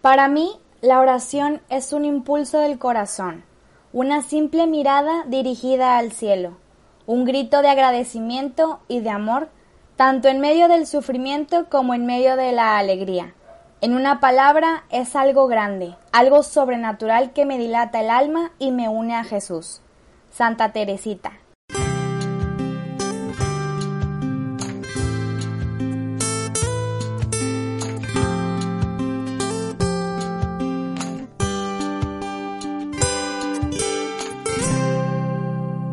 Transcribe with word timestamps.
Para 0.00 0.28
mí, 0.28 0.58
la 0.80 0.98
oración 0.98 1.60
es 1.68 1.92
un 1.92 2.06
impulso 2.06 2.58
del 2.58 2.78
corazón, 2.78 3.44
una 3.92 4.22
simple 4.22 4.66
mirada 4.66 5.24
dirigida 5.26 5.98
al 5.98 6.12
cielo, 6.12 6.56
un 7.06 7.26
grito 7.26 7.60
de 7.60 7.68
agradecimiento 7.68 8.80
y 8.88 9.00
de 9.00 9.10
amor, 9.10 9.50
tanto 9.96 10.28
en 10.28 10.40
medio 10.40 10.68
del 10.68 10.86
sufrimiento 10.86 11.68
como 11.68 11.92
en 11.92 12.06
medio 12.06 12.36
de 12.36 12.52
la 12.52 12.78
alegría. 12.78 13.34
En 13.82 13.94
una 13.94 14.20
palabra, 14.20 14.84
es 14.88 15.14
algo 15.16 15.48
grande, 15.48 15.94
algo 16.12 16.42
sobrenatural 16.42 17.34
que 17.34 17.44
me 17.44 17.58
dilata 17.58 18.00
el 18.00 18.08
alma 18.08 18.52
y 18.58 18.70
me 18.70 18.88
une 18.88 19.14
a 19.14 19.24
Jesús. 19.24 19.82
Santa 20.30 20.72
Teresita. 20.72 21.39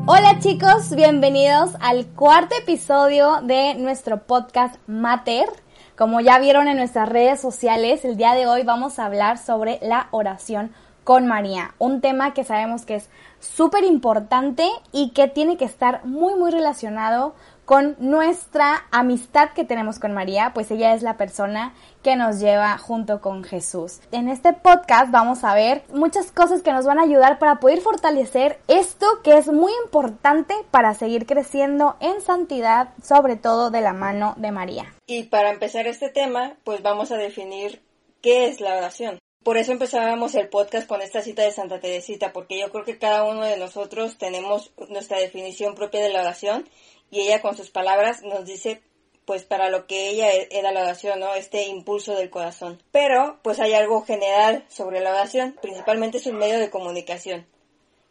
Hola 0.10 0.40
chicos, 0.40 0.96
bienvenidos 0.96 1.72
al 1.82 2.06
cuarto 2.06 2.56
episodio 2.56 3.42
de 3.44 3.76
nuestro 3.76 4.24
podcast 4.24 4.76
Mater. 4.88 5.50
Como 5.98 6.22
ya 6.22 6.40
vieron 6.40 6.70
en 6.70 6.78
nuestras 6.78 7.10
redes 7.10 7.42
sociales, 7.42 8.06
el 8.06 8.16
día 8.16 8.34
de 8.34 8.48
hoy 8.48 8.64
vamos 8.64 9.00
a 9.00 9.06
hablar 9.06 9.38
sobre 9.38 9.80
la 9.82 10.08
oración 10.12 10.72
con 11.04 11.28
María, 11.28 11.74
un 11.78 12.00
tema 12.00 12.34
que 12.34 12.46
sabemos 12.46 12.86
que 12.86 12.96
es 12.96 13.10
súper 13.42 13.84
importante 13.84 14.70
y 14.94 15.10
que 15.10 15.28
tiene 15.28 15.58
que 15.58 15.66
estar 15.66 16.06
muy 16.06 16.36
muy 16.36 16.52
relacionado 16.52 17.36
con 17.67 17.98
nuestra 17.99 18.88
amistad 18.91 19.49
que 19.49 19.66
tenemos 19.66 19.99
con 19.99 20.13
María, 20.13 20.52
pues 20.53 20.71
ella 20.71 20.94
es 20.94 21.03
la 21.03 21.17
persona 21.17 21.73
que 22.02 22.16
nos 22.16 22.40
lleva 22.40 22.77
junto 22.77 23.20
con 23.20 23.43
Jesús. 23.43 23.99
En 24.13 24.30
este 24.30 24.53
podcast 24.53 25.12
vamos 25.12 25.43
a 25.43 25.53
ver 25.53 25.84
muchas 25.93 26.31
cosas 26.31 26.62
que 26.62 26.71
nos 26.71 26.85
van 26.85 26.98
a 26.98 27.03
ayudar 27.03 27.40
para 27.40 27.59
poder 27.59 27.81
fortalecer 27.81 28.57
esto 28.70 29.05
que 29.21 29.37
es 29.37 29.48
muy 29.49 29.74
importante 29.84 30.55
para 30.71 30.93
seguir 30.93 31.26
creciendo 31.26 31.98
en 31.99 32.21
santidad, 32.21 32.93
sobre 33.04 33.35
todo 33.35 33.70
de 33.70 33.81
la 33.81 33.91
mano 33.91 34.34
de 34.37 34.54
María. 34.54 34.93
Y 35.05 35.24
para 35.24 35.52
empezar 35.52 35.87
este 35.87 36.07
tema, 36.07 36.55
pues 36.63 36.81
vamos 36.81 37.12
a 37.12 37.18
definir 37.18 37.84
qué 38.21 38.48
es 38.48 38.62
la 38.62 38.77
oración. 38.77 39.20
Por 39.48 39.55
eso 39.55 39.71
empezábamos 39.71 40.35
el 40.35 40.49
podcast 40.49 40.90
con 40.90 41.01
esta 41.01 41.21
cita 41.21 41.41
de 41.41 41.53
Santa 41.53 41.79
Teresita, 41.79 42.34
porque 42.34 42.59
yo 42.59 42.70
creo 42.70 42.84
que 42.84 42.98
cada 42.98 43.23
uno 43.23 43.45
de 43.45 43.55
nosotros 43.55 44.17
tenemos 44.17 44.73
nuestra 44.90 45.20
definición 45.20 45.73
propia 45.73 46.03
de 46.03 46.09
la 46.09 46.20
oración 46.20 46.67
y 47.12 47.21
ella 47.21 47.41
con 47.41 47.55
sus 47.55 47.70
palabras 47.70 48.23
nos 48.23 48.43
dice 48.43 48.81
pues 49.23 49.45
para 49.45 49.70
lo 49.70 49.87
que 49.87 50.09
ella 50.09 50.34
e-, 50.34 50.49
era 50.51 50.73
la 50.73 50.81
oración, 50.81 51.21
¿no? 51.21 51.34
Este 51.34 51.65
impulso 51.68 52.13
del 52.13 52.29
corazón. 52.29 52.84
Pero 52.91 53.40
pues 53.41 53.62
hay 53.62 53.71
algo 53.73 54.01
general 54.01 54.65
sobre 54.68 54.99
la 54.99 55.12
oración, 55.12 55.55
principalmente 55.62 56.18
es 56.18 56.25
un 56.25 56.35
medio 56.35 56.59
de 56.59 56.70
comunicación. 56.70 57.48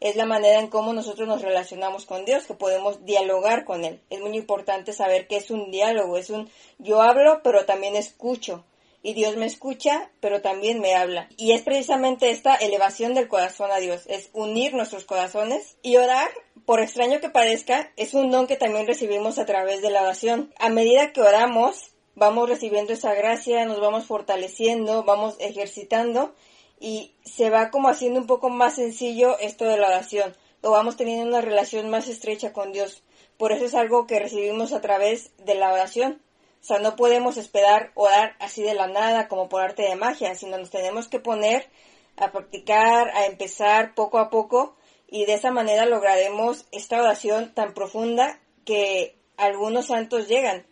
Es 0.01 0.17
la 0.17 0.25
manera 0.25 0.59
en 0.59 0.69
cómo 0.69 0.95
nosotros 0.95 1.29
nos 1.29 1.43
relacionamos 1.43 2.07
con 2.07 2.25
Dios, 2.25 2.47
que 2.47 2.55
podemos 2.55 3.05
dialogar 3.05 3.67
con 3.67 3.85
Él. 3.85 4.01
Es 4.09 4.21
muy 4.21 4.35
importante 4.39 4.95
saber 4.95 5.27
que 5.27 5.37
es 5.37 5.51
un 5.51 5.71
diálogo, 5.71 6.17
es 6.17 6.31
un 6.31 6.49
yo 6.79 7.03
hablo, 7.03 7.43
pero 7.43 7.67
también 7.67 7.95
escucho 7.95 8.65
y 9.07 9.15
Dios 9.15 9.37
me 9.37 9.47
escucha, 9.47 10.11
pero 10.19 10.43
también 10.43 10.81
me 10.81 10.97
habla. 10.97 11.29
Y 11.37 11.53
es 11.53 11.63
precisamente 11.63 12.31
esta 12.31 12.57
elevación 12.57 13.15
del 13.15 13.29
corazón 13.29 13.71
a 13.71 13.77
Dios, 13.77 14.03
es 14.09 14.31
unir 14.33 14.75
nuestros 14.75 15.05
corazones 15.05 15.77
y 15.81 15.97
orar, 15.97 16.29
por 16.65 16.81
extraño 16.81 17.21
que 17.21 17.31
parezca, 17.31 17.93
es 17.97 18.15
un 18.15 18.33
don 18.33 18.49
que 18.49 18.57
también 18.57 18.85
recibimos 18.85 19.39
a 19.39 19.47
través 19.47 19.81
de 19.81 19.91
la 19.91 20.03
oración. 20.03 20.53
A 20.59 20.71
medida 20.71 21.13
que 21.13 21.21
oramos, 21.21 21.93
vamos 22.17 22.49
recibiendo 22.49 22.95
esa 22.95 23.15
gracia, 23.15 23.65
nos 23.65 23.79
vamos 23.79 24.07
fortaleciendo, 24.07 25.05
vamos 25.05 25.37
ejercitando 25.39 26.35
y 26.81 27.15
se 27.25 27.49
va 27.49 27.71
como 27.71 27.89
haciendo 27.89 28.19
un 28.19 28.27
poco 28.27 28.51
más 28.51 28.75
sencillo 28.75 29.39
esto 29.39 29.67
de 29.67 29.77
la 29.77 29.87
oración, 29.87 30.37
o 30.63 30.73
vamos 30.73 30.97
teniendo 30.97 31.29
una 31.29 31.43
relación 31.43 31.91
más 31.91 32.09
estrecha 32.09 32.53
con 32.53 32.73
Dios. 32.73 33.05
Por 33.39 33.53
eso 33.53 33.67
es 33.67 33.75
algo 33.77 34.09
que 34.09 34.19
recibimos 34.19 34.73
a 34.73 34.81
través 34.81 35.31
de 35.39 35.55
la 35.55 35.73
oración. 35.73 36.21
O 36.61 36.65
sea, 36.65 36.79
no 36.79 36.97
podemos 36.97 37.37
esperar 37.37 37.93
orar 37.95 38.37
así 38.41 38.63
de 38.63 38.75
la 38.75 38.89
nada 38.89 39.29
como 39.29 39.49
por 39.49 39.63
arte 39.63 39.83
de 39.83 39.97
magia, 39.97 40.35
sino 40.35 40.59
nos 40.59 40.71
tenemos 40.71 41.09
que 41.09 41.21
poner 41.21 41.69
a 42.17 42.33
practicar, 42.33 43.11
a 43.11 43.27
empezar 43.27 43.95
poco 43.95 44.19
a 44.19 44.31
poco 44.31 44.77
y 45.09 45.25
de 45.27 45.35
esa 45.35 45.51
manera 45.51 45.87
lograremos 45.87 46.67
esta 46.73 47.01
oración 47.01 47.55
tan 47.55 47.75
profunda 47.75 48.41
que 48.65 49.17
algunos 49.37 49.87
santos 49.87 50.29
llegan, 50.29 50.67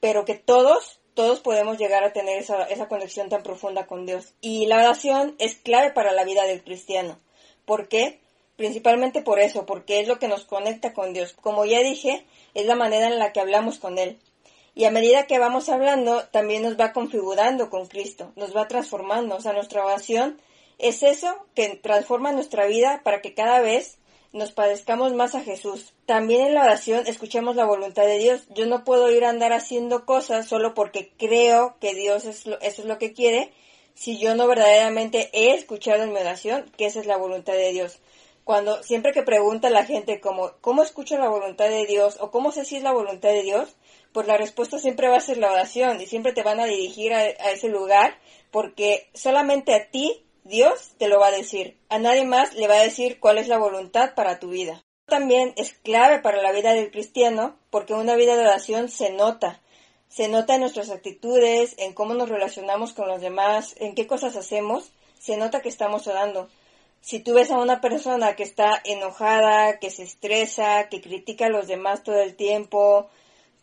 pero 0.00 0.24
que 0.24 0.34
todos, 0.34 1.00
todos 1.14 1.40
podemos 1.40 1.78
llegar 1.78 2.04
a 2.04 2.12
tener 2.12 2.38
esa, 2.38 2.64
esa 2.64 2.88
conexión 2.88 3.28
tan 3.28 3.42
profunda 3.42 3.86
con 3.86 4.06
Dios. 4.06 4.34
Y 4.40 4.66
la 4.66 4.76
oración 4.76 5.34
es 5.38 5.56
clave 5.56 5.90
para 5.90 6.12
la 6.12 6.24
vida 6.24 6.44
del 6.44 6.64
cristiano. 6.64 7.18
¿Por 7.64 7.88
qué? 7.88 8.20
Principalmente 8.56 9.20
por 9.20 9.38
eso, 9.38 9.66
porque 9.66 10.00
es 10.00 10.08
lo 10.08 10.18
que 10.18 10.28
nos 10.28 10.46
conecta 10.46 10.94
con 10.94 11.12
Dios. 11.12 11.34
Como 11.34 11.66
ya 11.66 11.80
dije, 11.80 12.24
es 12.54 12.64
la 12.64 12.76
manera 12.76 13.08
en 13.08 13.18
la 13.18 13.32
que 13.32 13.40
hablamos 13.40 13.78
con 13.78 13.98
Él. 13.98 14.18
Y 14.76 14.84
a 14.84 14.90
medida 14.90 15.26
que 15.26 15.38
vamos 15.38 15.70
hablando, 15.70 16.24
también 16.28 16.62
nos 16.62 16.78
va 16.78 16.92
configurando 16.92 17.70
con 17.70 17.86
Cristo, 17.86 18.32
nos 18.36 18.54
va 18.54 18.68
transformando. 18.68 19.36
O 19.36 19.40
sea, 19.40 19.54
nuestra 19.54 19.82
oración 19.82 20.38
es 20.78 21.02
eso 21.02 21.34
que 21.54 21.70
transforma 21.76 22.30
nuestra 22.30 22.66
vida 22.66 23.00
para 23.02 23.22
que 23.22 23.32
cada 23.32 23.60
vez 23.60 23.96
nos 24.32 24.52
parezcamos 24.52 25.14
más 25.14 25.34
a 25.34 25.40
Jesús. 25.40 25.94
También 26.04 26.48
en 26.48 26.54
la 26.54 26.64
oración 26.64 27.04
escuchemos 27.06 27.56
la 27.56 27.64
voluntad 27.64 28.04
de 28.04 28.18
Dios. 28.18 28.46
Yo 28.54 28.66
no 28.66 28.84
puedo 28.84 29.10
ir 29.10 29.24
a 29.24 29.30
andar 29.30 29.54
haciendo 29.54 30.04
cosas 30.04 30.46
solo 30.46 30.74
porque 30.74 31.10
creo 31.16 31.76
que 31.80 31.94
Dios 31.94 32.26
es 32.26 32.46
eso 32.46 32.58
es 32.60 32.84
lo 32.84 32.98
que 32.98 33.14
quiere, 33.14 33.52
si 33.94 34.18
yo 34.18 34.34
no 34.34 34.46
verdaderamente 34.46 35.30
he 35.32 35.54
escuchado 35.54 36.02
en 36.02 36.12
mi 36.12 36.20
oración 36.20 36.70
que 36.76 36.84
esa 36.84 37.00
es 37.00 37.06
la 37.06 37.16
voluntad 37.16 37.54
de 37.54 37.72
Dios. 37.72 37.98
Cuando 38.44 38.82
siempre 38.82 39.12
que 39.12 39.22
pregunta 39.22 39.70
la 39.70 39.86
gente 39.86 40.20
como 40.20 40.52
¿cómo 40.60 40.82
escucho 40.82 41.16
la 41.16 41.30
voluntad 41.30 41.70
de 41.70 41.86
Dios? 41.86 42.18
o 42.20 42.30
¿cómo 42.30 42.52
sé 42.52 42.66
si 42.66 42.76
es 42.76 42.82
la 42.82 42.92
voluntad 42.92 43.30
de 43.30 43.42
Dios? 43.42 43.74
Pues 44.16 44.28
la 44.28 44.38
respuesta 44.38 44.78
siempre 44.78 45.10
va 45.10 45.18
a 45.18 45.20
ser 45.20 45.36
la 45.36 45.52
oración 45.52 46.00
y 46.00 46.06
siempre 46.06 46.32
te 46.32 46.42
van 46.42 46.58
a 46.58 46.64
dirigir 46.64 47.12
a, 47.12 47.26
ese 47.26 47.68
lugar 47.68 48.18
porque 48.50 49.10
solamente 49.12 49.74
a 49.74 49.90
ti 49.90 50.24
Dios 50.42 50.92
te 50.96 51.08
lo 51.08 51.20
va 51.20 51.26
a 51.26 51.32
decir. 51.32 51.76
A 51.90 51.98
nadie 51.98 52.24
más 52.24 52.54
le 52.54 52.66
va 52.66 52.76
a 52.76 52.82
decir 52.82 53.20
cuál 53.20 53.36
es 53.36 53.46
la 53.46 53.58
voluntad 53.58 54.14
para 54.14 54.38
tu 54.38 54.48
vida. 54.48 54.82
También 55.04 55.52
es 55.56 55.74
clave 55.74 56.20
para 56.20 56.40
la 56.40 56.50
vida 56.52 56.72
del 56.72 56.90
cristiano 56.90 57.58
porque 57.68 57.92
una 57.92 58.16
vida 58.16 58.36
de 58.36 58.40
oración 58.40 58.88
se 58.88 59.10
nota. 59.10 59.60
Se 60.08 60.28
nota 60.28 60.54
en 60.54 60.62
nuestras 60.62 60.88
actitudes, 60.88 61.74
en 61.76 61.92
cómo 61.92 62.14
nos 62.14 62.30
relacionamos 62.30 62.94
con 62.94 63.08
los 63.08 63.20
demás, 63.20 63.74
en 63.80 63.94
qué 63.94 64.06
cosas 64.06 64.34
hacemos. 64.34 64.92
Se 65.18 65.36
nota 65.36 65.60
que 65.60 65.68
estamos 65.68 66.06
orando. 66.06 66.48
Si 67.02 67.20
tú 67.20 67.34
ves 67.34 67.50
a 67.50 67.58
una 67.58 67.82
persona 67.82 68.34
que 68.34 68.44
está 68.44 68.80
enojada, 68.82 69.78
que 69.78 69.90
se 69.90 70.04
estresa, 70.04 70.88
que 70.88 71.02
critica 71.02 71.46
a 71.46 71.50
los 71.50 71.66
demás 71.68 72.02
todo 72.02 72.18
el 72.22 72.34
tiempo, 72.34 73.10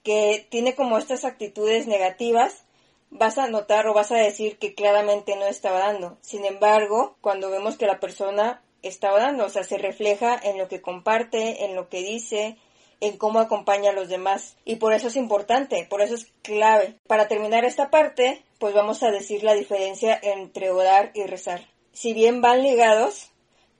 que 0.04 0.46
tiene 0.50 0.76
como 0.76 0.98
estas 0.98 1.26
actitudes 1.26 1.88
negativas, 1.88 2.66
vas 3.10 3.38
a 3.38 3.48
notar 3.48 3.88
o 3.88 3.94
vas 3.94 4.12
a 4.12 4.18
decir 4.18 4.58
que 4.58 4.76
claramente 4.76 5.36
no 5.36 5.46
está 5.46 5.74
orando. 5.74 6.18
Sin 6.22 6.46
embargo, 6.46 7.16
cuando 7.22 7.50
vemos 7.50 7.78
que 7.78 7.86
la 7.86 8.00
persona 8.00 8.62
está 8.82 9.14
orando, 9.14 9.46
o 9.46 9.50
sea, 9.50 9.64
se 9.64 9.78
refleja 9.78 10.40
en 10.44 10.58
lo 10.58 10.68
que 10.68 10.82
comparte, 10.82 11.66
en 11.66 11.76
lo 11.76 11.90
que 11.90 12.00
dice, 12.04 12.58
en 13.00 13.18
cómo 13.18 13.40
acompaña 13.40 13.92
a 13.92 13.94
los 13.94 14.10
demás. 14.10 14.58
Y 14.66 14.78
por 14.78 14.94
eso 14.94 15.08
es 15.08 15.16
importante, 15.16 15.86
por 15.90 16.02
eso 16.02 16.16
es 16.16 16.32
clave. 16.42 16.96
Para 17.08 17.28
terminar 17.28 17.66
esta 17.66 17.90
parte, 17.90 18.44
pues 18.60 18.74
vamos 18.74 19.04
a 19.04 19.12
decir 19.12 19.44
la 19.44 19.54
diferencia 19.54 20.20
entre 20.22 20.72
orar 20.72 21.12
y 21.14 21.24
rezar. 21.24 21.68
Si 21.92 22.14
bien 22.14 22.42
van 22.42 22.64
ligados, 22.64 23.33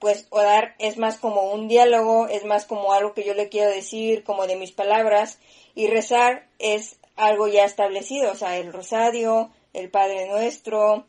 pues 0.04 0.28
orar 0.32 0.76
es 0.80 0.98
más 0.98 1.16
como 1.16 1.44
un 1.54 1.70
diálogo, 1.70 2.28
es 2.28 2.44
más 2.44 2.66
como 2.66 2.92
algo 2.92 3.14
que 3.14 3.24
yo 3.24 3.34
le 3.34 3.48
quiero 3.48 3.70
decir, 3.70 4.26
como 4.26 4.48
de 4.48 4.58
mis 4.58 4.74
palabras, 4.74 5.40
y 5.76 5.88
rezar 5.88 6.46
es 6.60 6.98
algo 7.16 7.48
ya 7.48 7.64
establecido, 7.64 8.30
o 8.34 8.36
sea, 8.36 8.58
el 8.58 8.74
rosario, 8.74 9.50
el 9.72 9.90
Padre 9.90 10.28
Nuestro, 10.28 11.06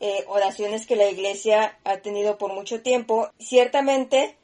eh, 0.00 0.24
oraciones 0.26 0.86
que 0.86 0.96
la 0.96 1.10
Iglesia 1.10 1.78
ha 1.84 1.98
tenido 1.98 2.38
por 2.38 2.54
mucho 2.54 2.80
tiempo. 2.80 3.28
Ciertamente, 3.38 4.38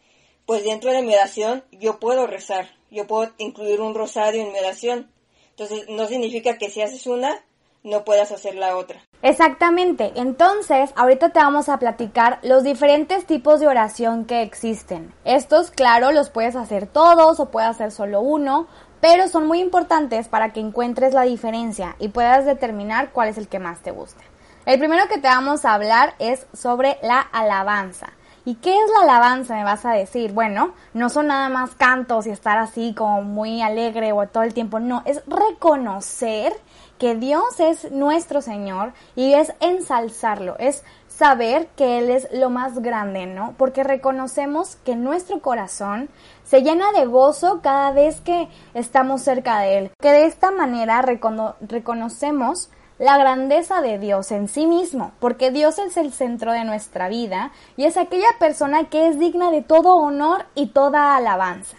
pues 0.45 0.63
dentro 0.63 0.93
de 0.93 1.01
mi 1.01 1.15
oración 1.15 1.65
yo 1.73 1.99
puedo 1.99 2.27
rezar, 2.27 2.69
yo 2.91 3.07
puedo 3.07 3.33
incluir 3.39 3.81
un 3.81 3.95
rosario 3.95 4.43
en 4.43 4.53
mi 4.53 4.59
oración. 4.59 5.11
Entonces, 5.53 5.89
no 5.89 6.07
significa 6.07 6.59
que 6.59 6.69
si 6.69 6.83
haces 6.83 7.07
una, 7.07 7.47
no 7.83 8.05
puedas 8.05 8.31
hacer 8.31 8.57
la 8.57 8.77
otra. 8.77 9.03
Exactamente. 9.23 10.13
Entonces, 10.17 10.93
ahorita 10.97 11.29
te 11.29 11.41
vamos 11.41 11.69
a 11.69 11.79
platicar 11.79 12.39
los 12.43 12.65
diferentes 12.65 13.27
tipos 13.27 13.61
de 13.61 13.69
oración 13.69 14.25
que 14.25 14.43
existen. 14.43 15.13
Estos, 15.25 15.71
claro, 15.71 16.11
los 16.13 16.31
puedes 16.31 16.57
hacer 16.57 16.87
todos 16.87 17.39
o 17.39 17.51
puedes 17.51 17.71
hacer 17.71 17.93
solo 17.93 18.23
uno, 18.23 18.67
pero 19.01 19.29
son 19.29 19.47
muy 19.47 19.61
importantes 19.61 20.29
para 20.29 20.53
que 20.53 20.61
encuentres 20.61 21.13
la 21.13 21.23
diferencia 21.23 21.97
y 21.99 22.09
puedas 22.09 22.47
determinar 22.47 23.11
cuál 23.11 23.29
es 23.29 23.37
el 23.37 23.49
que 23.49 23.59
más 23.59 23.81
te 23.81 23.91
gusta. 23.91 24.23
El 24.65 24.79
primero 24.79 25.07
que 25.09 25.19
te 25.19 25.29
vamos 25.29 25.65
a 25.65 25.75
hablar 25.75 26.15
es 26.19 26.47
sobre 26.55 26.99
la 27.03 27.21
alabanza. 27.21 28.13
¿Y 28.45 28.55
qué 28.57 28.75
es 28.75 28.91
la 28.95 29.03
alabanza? 29.03 29.55
Me 29.55 29.65
vas 29.65 29.85
a 29.85 29.93
decir. 29.93 30.33
Bueno, 30.33 30.73
no 30.95 31.11
son 31.11 31.27
nada 31.27 31.49
más 31.49 31.75
cantos 31.75 32.27
y 32.27 32.31
estar 32.31 32.59
así 32.59 32.95
como 32.95 33.23
muy 33.23 33.61
alegre 33.61 34.13
o 34.13 34.27
todo 34.29 34.43
el 34.43 34.55
tiempo. 34.55 34.81
No, 34.81 35.03
es 35.05 35.23
reconocer 35.27 36.55
que 36.99 37.15
Dios 37.15 37.61
es 37.61 37.91
nuestro 37.93 38.43
Señor 38.43 38.93
y 39.17 39.33
es 39.33 39.53
ensalzarlo, 39.61 40.57
es 40.59 40.85
saber 41.09 41.69
que 41.77 41.99
Él 41.99 42.11
es 42.11 42.29
lo 42.33 42.51
más 42.51 42.81
grande, 42.81 43.27
¿no? 43.27 43.55
Porque 43.59 43.85
reconocemos 43.85 44.77
que 44.85 44.97
nuestro 44.97 45.41
corazón 45.41 46.09
se 46.45 46.63
llena 46.63 46.93
de 46.93 47.07
gozo 47.07 47.61
cada 47.63 47.93
vez 47.93 48.21
que 48.21 48.49
estamos 48.75 49.23
cerca 49.23 49.61
de 49.61 49.79
Él. 49.79 49.91
Que 50.01 50.13
de 50.13 50.27
esta 50.27 50.51
manera 50.51 51.03
reconocemos 51.03 52.71
la 53.01 53.17
grandeza 53.17 53.81
de 53.81 53.99
Dios 53.99 54.31
en 54.31 54.47
sí 54.47 54.67
mismo, 54.67 55.13
porque 55.21 55.51
Dios 55.51 55.79
es 55.79 55.97
el 55.97 56.13
centro 56.13 56.53
de 56.53 56.65
nuestra 56.65 57.09
vida 57.09 57.51
y 57.79 57.85
es 57.85 57.97
aquella 57.97 58.29
persona 58.39 58.91
que 58.91 59.09
es 59.09 59.19
digna 59.19 59.51
de 59.51 59.63
todo 59.63 59.97
honor 59.97 60.45
y 60.55 60.67
toda 60.67 61.17
alabanza. 61.17 61.79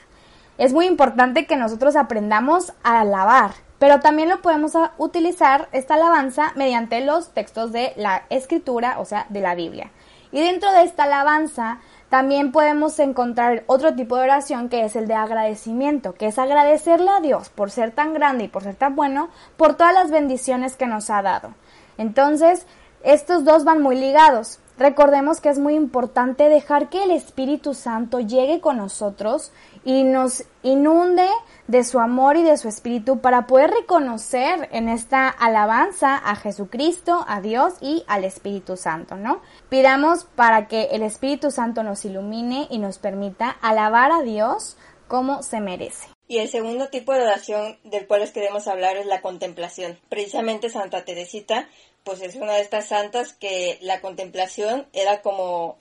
Es 0.57 0.73
muy 0.73 0.87
importante 0.87 1.45
que 1.45 1.57
nosotros 1.57 1.95
aprendamos 1.95 2.73
a 2.81 3.01
alabar, 3.01 3.51
pero 3.77 3.99
también 3.99 4.29
lo 4.29 4.41
podemos 4.41 4.73
utilizar 4.97 5.69
esta 5.73 5.93
alabanza 5.93 6.53
mediante 6.55 7.05
los 7.05 7.29
textos 7.29 7.71
de 7.71 7.93
la 7.97 8.23
escritura, 8.31 8.99
o 8.99 9.05
sea, 9.05 9.27
de 9.29 9.41
la 9.41 9.53
Biblia. 9.53 9.91
Y 10.31 10.41
dentro 10.41 10.71
de 10.71 10.83
esta 10.83 11.03
alabanza 11.03 11.79
también 12.09 12.51
podemos 12.51 12.99
encontrar 12.99 13.63
otro 13.67 13.95
tipo 13.95 14.17
de 14.17 14.23
oración 14.23 14.69
que 14.69 14.83
es 14.83 14.95
el 14.95 15.07
de 15.07 15.13
agradecimiento, 15.13 16.13
que 16.13 16.27
es 16.27 16.37
agradecerle 16.37 17.09
a 17.09 17.21
Dios 17.21 17.49
por 17.49 17.71
ser 17.71 17.91
tan 17.91 18.13
grande 18.13 18.45
y 18.45 18.47
por 18.47 18.63
ser 18.63 18.75
tan 18.75 18.95
bueno, 18.95 19.29
por 19.55 19.75
todas 19.75 19.93
las 19.93 20.11
bendiciones 20.11 20.75
que 20.75 20.87
nos 20.87 21.09
ha 21.09 21.21
dado. 21.21 21.53
Entonces, 21.97 22.67
estos 23.03 23.45
dos 23.45 23.63
van 23.63 23.81
muy 23.81 23.95
ligados. 23.95 24.59
Recordemos 24.77 25.41
que 25.41 25.49
es 25.49 25.59
muy 25.59 25.75
importante 25.75 26.49
dejar 26.49 26.89
que 26.89 27.03
el 27.03 27.11
Espíritu 27.11 27.73
Santo 27.73 28.19
llegue 28.19 28.61
con 28.61 28.77
nosotros 28.77 29.51
y 29.83 30.03
nos 30.03 30.43
inunde 30.63 31.27
de 31.67 31.83
su 31.83 31.99
amor 31.99 32.37
y 32.37 32.43
de 32.43 32.57
su 32.57 32.67
espíritu 32.67 33.19
para 33.19 33.47
poder 33.47 33.71
reconocer 33.71 34.67
en 34.71 34.89
esta 34.89 35.29
alabanza 35.29 36.17
a 36.17 36.35
Jesucristo, 36.35 37.23
a 37.27 37.41
Dios 37.41 37.75
y 37.81 38.03
al 38.07 38.25
Espíritu 38.25 38.77
Santo, 38.77 39.15
¿no? 39.15 39.41
Pidamos 39.69 40.25
para 40.35 40.67
que 40.67 40.89
el 40.91 41.01
Espíritu 41.01 41.49
Santo 41.49 41.83
nos 41.83 42.03
ilumine 42.03 42.67
y 42.69 42.77
nos 42.77 42.97
permita 42.97 43.49
alabar 43.61 44.11
a 44.11 44.21
Dios 44.21 44.77
como 45.07 45.43
se 45.43 45.61
merece. 45.61 46.07
Y 46.27 46.37
el 46.37 46.47
segundo 46.47 46.87
tipo 46.87 47.13
de 47.13 47.23
oración 47.23 47.77
del 47.83 48.07
cual 48.07 48.21
les 48.21 48.31
queremos 48.31 48.67
hablar 48.67 48.95
es 48.95 49.05
la 49.05 49.21
contemplación. 49.21 49.99
Precisamente 50.07 50.69
Santa 50.69 51.03
Teresita, 51.03 51.67
pues 52.03 52.21
es 52.21 52.35
una 52.35 52.53
de 52.53 52.61
estas 52.61 52.87
santas 52.87 53.33
que 53.33 53.77
la 53.81 53.99
contemplación 53.99 54.87
era 54.93 55.21
como 55.21 55.77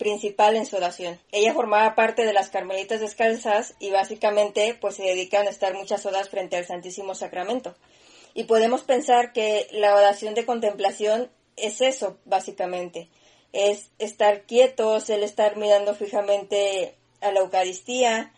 principal 0.00 0.56
en 0.56 0.64
su 0.64 0.76
oración. 0.76 1.20
Ella 1.30 1.52
formaba 1.52 1.94
parte 1.94 2.24
de 2.24 2.32
las 2.32 2.48
Carmelitas 2.48 3.00
Descalzas 3.00 3.74
y 3.78 3.90
básicamente 3.90 4.74
pues 4.80 4.96
se 4.96 5.02
dedican 5.02 5.46
a 5.46 5.50
estar 5.50 5.74
muchas 5.74 6.06
horas 6.06 6.30
frente 6.30 6.56
al 6.56 6.64
Santísimo 6.64 7.14
Sacramento. 7.14 7.76
Y 8.32 8.44
podemos 8.44 8.80
pensar 8.80 9.34
que 9.34 9.68
la 9.72 9.94
oración 9.94 10.32
de 10.34 10.46
contemplación 10.46 11.30
es 11.56 11.82
eso, 11.82 12.16
básicamente. 12.24 13.08
Es 13.52 13.90
estar 13.98 14.44
quietos, 14.44 15.10
el 15.10 15.22
estar 15.22 15.58
mirando 15.58 15.94
fijamente 15.94 16.94
a 17.20 17.30
la 17.30 17.40
Eucaristía. 17.40 18.32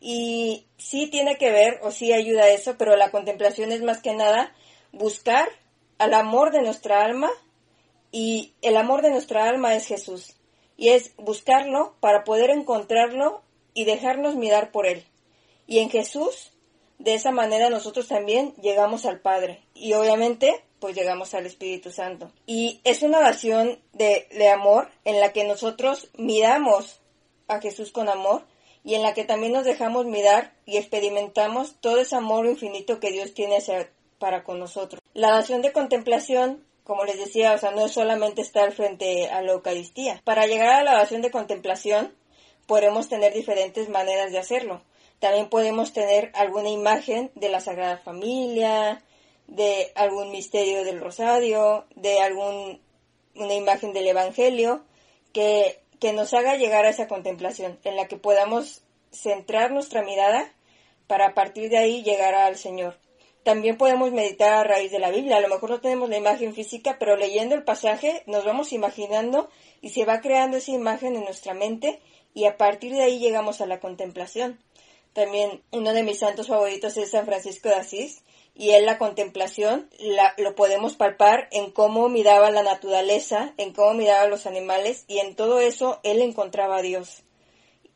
Y 0.00 0.66
sí 0.76 1.06
tiene 1.06 1.38
que 1.38 1.50
ver, 1.50 1.80
o 1.82 1.92
sí 1.92 2.12
ayuda 2.12 2.44
a 2.44 2.50
eso, 2.50 2.76
pero 2.76 2.94
la 2.94 3.10
contemplación 3.10 3.72
es 3.72 3.80
más 3.80 4.02
que 4.02 4.12
nada 4.12 4.54
buscar 4.92 5.48
al 5.96 6.12
amor 6.12 6.52
de 6.52 6.60
nuestra 6.60 7.02
alma. 7.02 7.30
Y 8.12 8.52
el 8.60 8.76
amor 8.76 9.00
de 9.00 9.10
nuestra 9.10 9.48
alma 9.48 9.74
es 9.74 9.86
Jesús 9.86 10.35
y 10.76 10.90
es 10.90 11.12
buscarlo 11.16 11.94
para 12.00 12.24
poder 12.24 12.50
encontrarlo 12.50 13.42
y 13.74 13.84
dejarnos 13.84 14.36
mirar 14.36 14.72
por 14.72 14.86
él. 14.86 15.04
Y 15.66 15.80
en 15.80 15.90
Jesús, 15.90 16.52
de 16.98 17.14
esa 17.14 17.30
manera 17.30 17.70
nosotros 17.70 18.08
también 18.08 18.54
llegamos 18.62 19.04
al 19.04 19.20
Padre 19.20 19.62
y 19.74 19.92
obviamente 19.94 20.62
pues 20.80 20.94
llegamos 20.94 21.34
al 21.34 21.46
Espíritu 21.46 21.90
Santo. 21.90 22.30
Y 22.46 22.80
es 22.84 23.02
una 23.02 23.18
oración 23.18 23.78
de, 23.92 24.28
de 24.30 24.48
amor 24.48 24.90
en 25.04 25.20
la 25.20 25.32
que 25.32 25.44
nosotros 25.44 26.10
miramos 26.16 27.00
a 27.48 27.60
Jesús 27.60 27.92
con 27.92 28.08
amor 28.08 28.44
y 28.84 28.94
en 28.94 29.02
la 29.02 29.14
que 29.14 29.24
también 29.24 29.52
nos 29.52 29.64
dejamos 29.64 30.06
mirar 30.06 30.52
y 30.64 30.76
experimentamos 30.76 31.76
todo 31.80 31.98
ese 31.98 32.14
amor 32.14 32.46
infinito 32.46 33.00
que 33.00 33.10
Dios 33.10 33.34
tiene 33.34 33.58
para 34.18 34.44
con 34.44 34.58
nosotros. 34.58 35.02
La 35.12 35.28
oración 35.28 35.60
de 35.60 35.72
contemplación 35.72 36.64
como 36.86 37.04
les 37.04 37.18
decía, 37.18 37.52
o 37.52 37.58
sea, 37.58 37.72
no 37.72 37.84
es 37.84 37.92
solamente 37.92 38.42
estar 38.42 38.70
frente 38.72 39.28
a 39.28 39.42
la 39.42 39.52
Eucaristía. 39.52 40.20
Para 40.24 40.46
llegar 40.46 40.68
a 40.68 40.84
la 40.84 40.92
oración 40.92 41.20
de 41.20 41.32
contemplación, 41.32 42.14
podemos 42.66 43.08
tener 43.08 43.34
diferentes 43.34 43.88
maneras 43.88 44.30
de 44.30 44.38
hacerlo. 44.38 44.82
También 45.18 45.48
podemos 45.48 45.92
tener 45.92 46.30
alguna 46.34 46.68
imagen 46.68 47.32
de 47.34 47.48
la 47.48 47.60
Sagrada 47.60 47.98
Familia, 47.98 49.02
de 49.48 49.90
algún 49.96 50.30
misterio 50.30 50.84
del 50.84 51.00
Rosario, 51.00 51.86
de 51.96 52.20
algún 52.20 52.80
una 53.34 53.54
imagen 53.54 53.92
del 53.92 54.06
Evangelio 54.06 54.82
que, 55.32 55.80
que 56.00 56.12
nos 56.12 56.32
haga 56.34 56.56
llegar 56.56 56.86
a 56.86 56.90
esa 56.90 57.08
contemplación, 57.08 57.78
en 57.84 57.96
la 57.96 58.06
que 58.06 58.16
podamos 58.16 58.82
centrar 59.10 59.72
nuestra 59.72 60.02
mirada 60.02 60.52
para 61.06 61.28
a 61.28 61.34
partir 61.34 61.68
de 61.68 61.78
ahí 61.78 62.02
llegar 62.02 62.34
al 62.34 62.56
Señor. 62.56 62.96
También 63.46 63.78
podemos 63.78 64.10
meditar 64.10 64.54
a 64.54 64.64
raíz 64.64 64.90
de 64.90 64.98
la 64.98 65.12
Biblia. 65.12 65.36
A 65.36 65.40
lo 65.40 65.46
mejor 65.46 65.70
no 65.70 65.80
tenemos 65.80 66.08
la 66.10 66.16
imagen 66.16 66.52
física, 66.52 66.96
pero 66.98 67.14
leyendo 67.14 67.54
el 67.54 67.62
pasaje 67.62 68.24
nos 68.26 68.44
vamos 68.44 68.72
imaginando 68.72 69.48
y 69.80 69.90
se 69.90 70.04
va 70.04 70.20
creando 70.20 70.56
esa 70.56 70.72
imagen 70.72 71.14
en 71.14 71.22
nuestra 71.22 71.54
mente 71.54 72.00
y 72.34 72.46
a 72.46 72.56
partir 72.56 72.92
de 72.92 73.04
ahí 73.04 73.20
llegamos 73.20 73.60
a 73.60 73.66
la 73.66 73.78
contemplación. 73.78 74.58
También 75.12 75.62
uno 75.70 75.92
de 75.92 76.02
mis 76.02 76.18
santos 76.18 76.48
favoritos 76.48 76.96
es 76.96 77.12
San 77.12 77.24
Francisco 77.24 77.68
de 77.68 77.76
Asís 77.76 78.24
y 78.56 78.70
él 78.70 78.84
la 78.84 78.98
contemplación 78.98 79.88
la, 80.00 80.34
lo 80.38 80.56
podemos 80.56 80.96
palpar 80.96 81.46
en 81.52 81.70
cómo 81.70 82.08
miraba 82.08 82.50
la 82.50 82.64
naturaleza, 82.64 83.54
en 83.58 83.72
cómo 83.72 83.94
miraba 83.94 84.26
los 84.26 84.46
animales 84.46 85.04
y 85.06 85.18
en 85.20 85.36
todo 85.36 85.60
eso 85.60 86.00
él 86.02 86.20
encontraba 86.20 86.78
a 86.78 86.82
Dios 86.82 87.22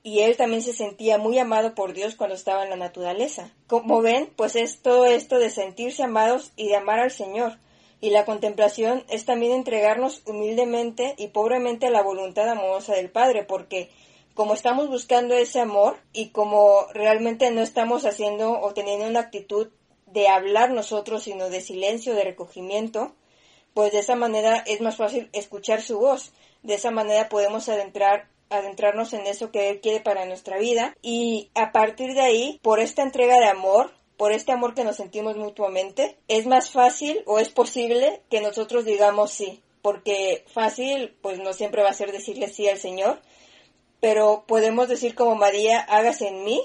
y 0.03 0.21
él 0.21 0.37
también 0.37 0.63
se 0.63 0.73
sentía 0.73 1.19
muy 1.19 1.39
amado 1.39 1.75
por 1.75 1.93
Dios 1.93 2.15
cuando 2.15 2.35
estaba 2.35 2.65
en 2.65 2.71
la 2.71 2.77
naturaleza. 2.77 3.53
Como 3.67 4.01
ven, 4.01 4.31
pues 4.35 4.57
es 4.57 4.81
todo 4.81 5.05
esto 5.05 5.39
de 5.39 5.51
sentirse 5.51 6.03
amados 6.03 6.53
y 6.57 6.69
de 6.69 6.77
amar 6.77 7.01
al 7.01 7.11
Señor. 7.11 7.59
Y 8.01 8.11
la 8.11 8.25
contemplación 8.25 9.05
es 9.11 9.27
también 9.27 9.53
entregarnos 9.53 10.23
humildemente 10.27 11.15
y 11.19 11.29
pobremente 11.29 11.87
a 11.87 11.91
la 11.91 12.03
voluntad 12.03 12.49
amorosa 12.49 12.95
del 12.95 13.11
Padre, 13.11 13.45
porque 13.45 13.91
como 14.33 14.55
estamos 14.55 14.89
buscando 14.89 15.35
ese 15.35 15.61
amor 15.61 15.99
y 16.15 16.31
como 16.31 16.87
realmente 16.95 17.51
no 17.51 17.61
estamos 17.61 18.07
haciendo 18.07 18.59
o 18.59 18.73
teniendo 18.73 19.07
una 19.07 19.21
actitud 19.21 19.69
de 20.07 20.29
hablar 20.29 20.71
nosotros, 20.71 21.25
sino 21.25 21.51
de 21.51 21.61
silencio, 21.61 22.15
de 22.15 22.25
recogimiento, 22.25 23.15
pues 23.75 23.93
de 23.93 23.99
esa 23.99 24.17
manera 24.17 24.65
es 24.67 24.81
más 24.81 24.97
fácil 24.97 25.29
escuchar 25.35 25.83
su 25.83 25.99
voz. 25.99 26.33
De 26.63 26.75
esa 26.75 26.91
manera 26.91 27.29
podemos 27.29 27.69
adentrar 27.69 28.30
adentrarnos 28.51 29.13
en 29.13 29.27
eso 29.27 29.51
que 29.51 29.71
Él 29.71 29.81
quiere 29.81 30.01
para 30.01 30.27
nuestra 30.27 30.59
vida 30.59 30.97
y 31.03 31.51
a 31.55 31.73
partir 31.73 32.15
de 32.15 32.21
ahí, 32.21 32.61
por 32.63 32.81
esta 32.81 33.03
entrega 33.03 33.39
de 33.39 33.47
amor, 33.47 33.93
por 34.17 34.33
este 34.33 34.53
amor 34.53 34.75
que 34.75 34.85
nos 34.85 34.97
sentimos 34.97 35.37
mutuamente, 35.37 36.19
es 36.29 36.47
más 36.47 36.71
fácil 36.71 37.23
o 37.27 37.39
es 37.39 37.49
posible 37.49 38.21
que 38.29 38.41
nosotros 38.41 38.85
digamos 38.85 39.31
sí, 39.31 39.63
porque 39.81 40.45
fácil 40.53 41.17
pues 41.23 41.39
no 41.39 41.53
siempre 41.53 41.83
va 41.83 41.91
a 41.91 41.95
ser 41.95 42.13
decirle 42.13 42.49
sí 42.49 42.69
al 42.69 42.79
Señor, 42.79 43.21
pero 44.01 44.45
podemos 44.47 44.89
decir 44.89 45.15
como 45.15 45.37
María, 45.37 45.81
hágase 45.81 46.29
en 46.29 46.45
mí, 46.45 46.61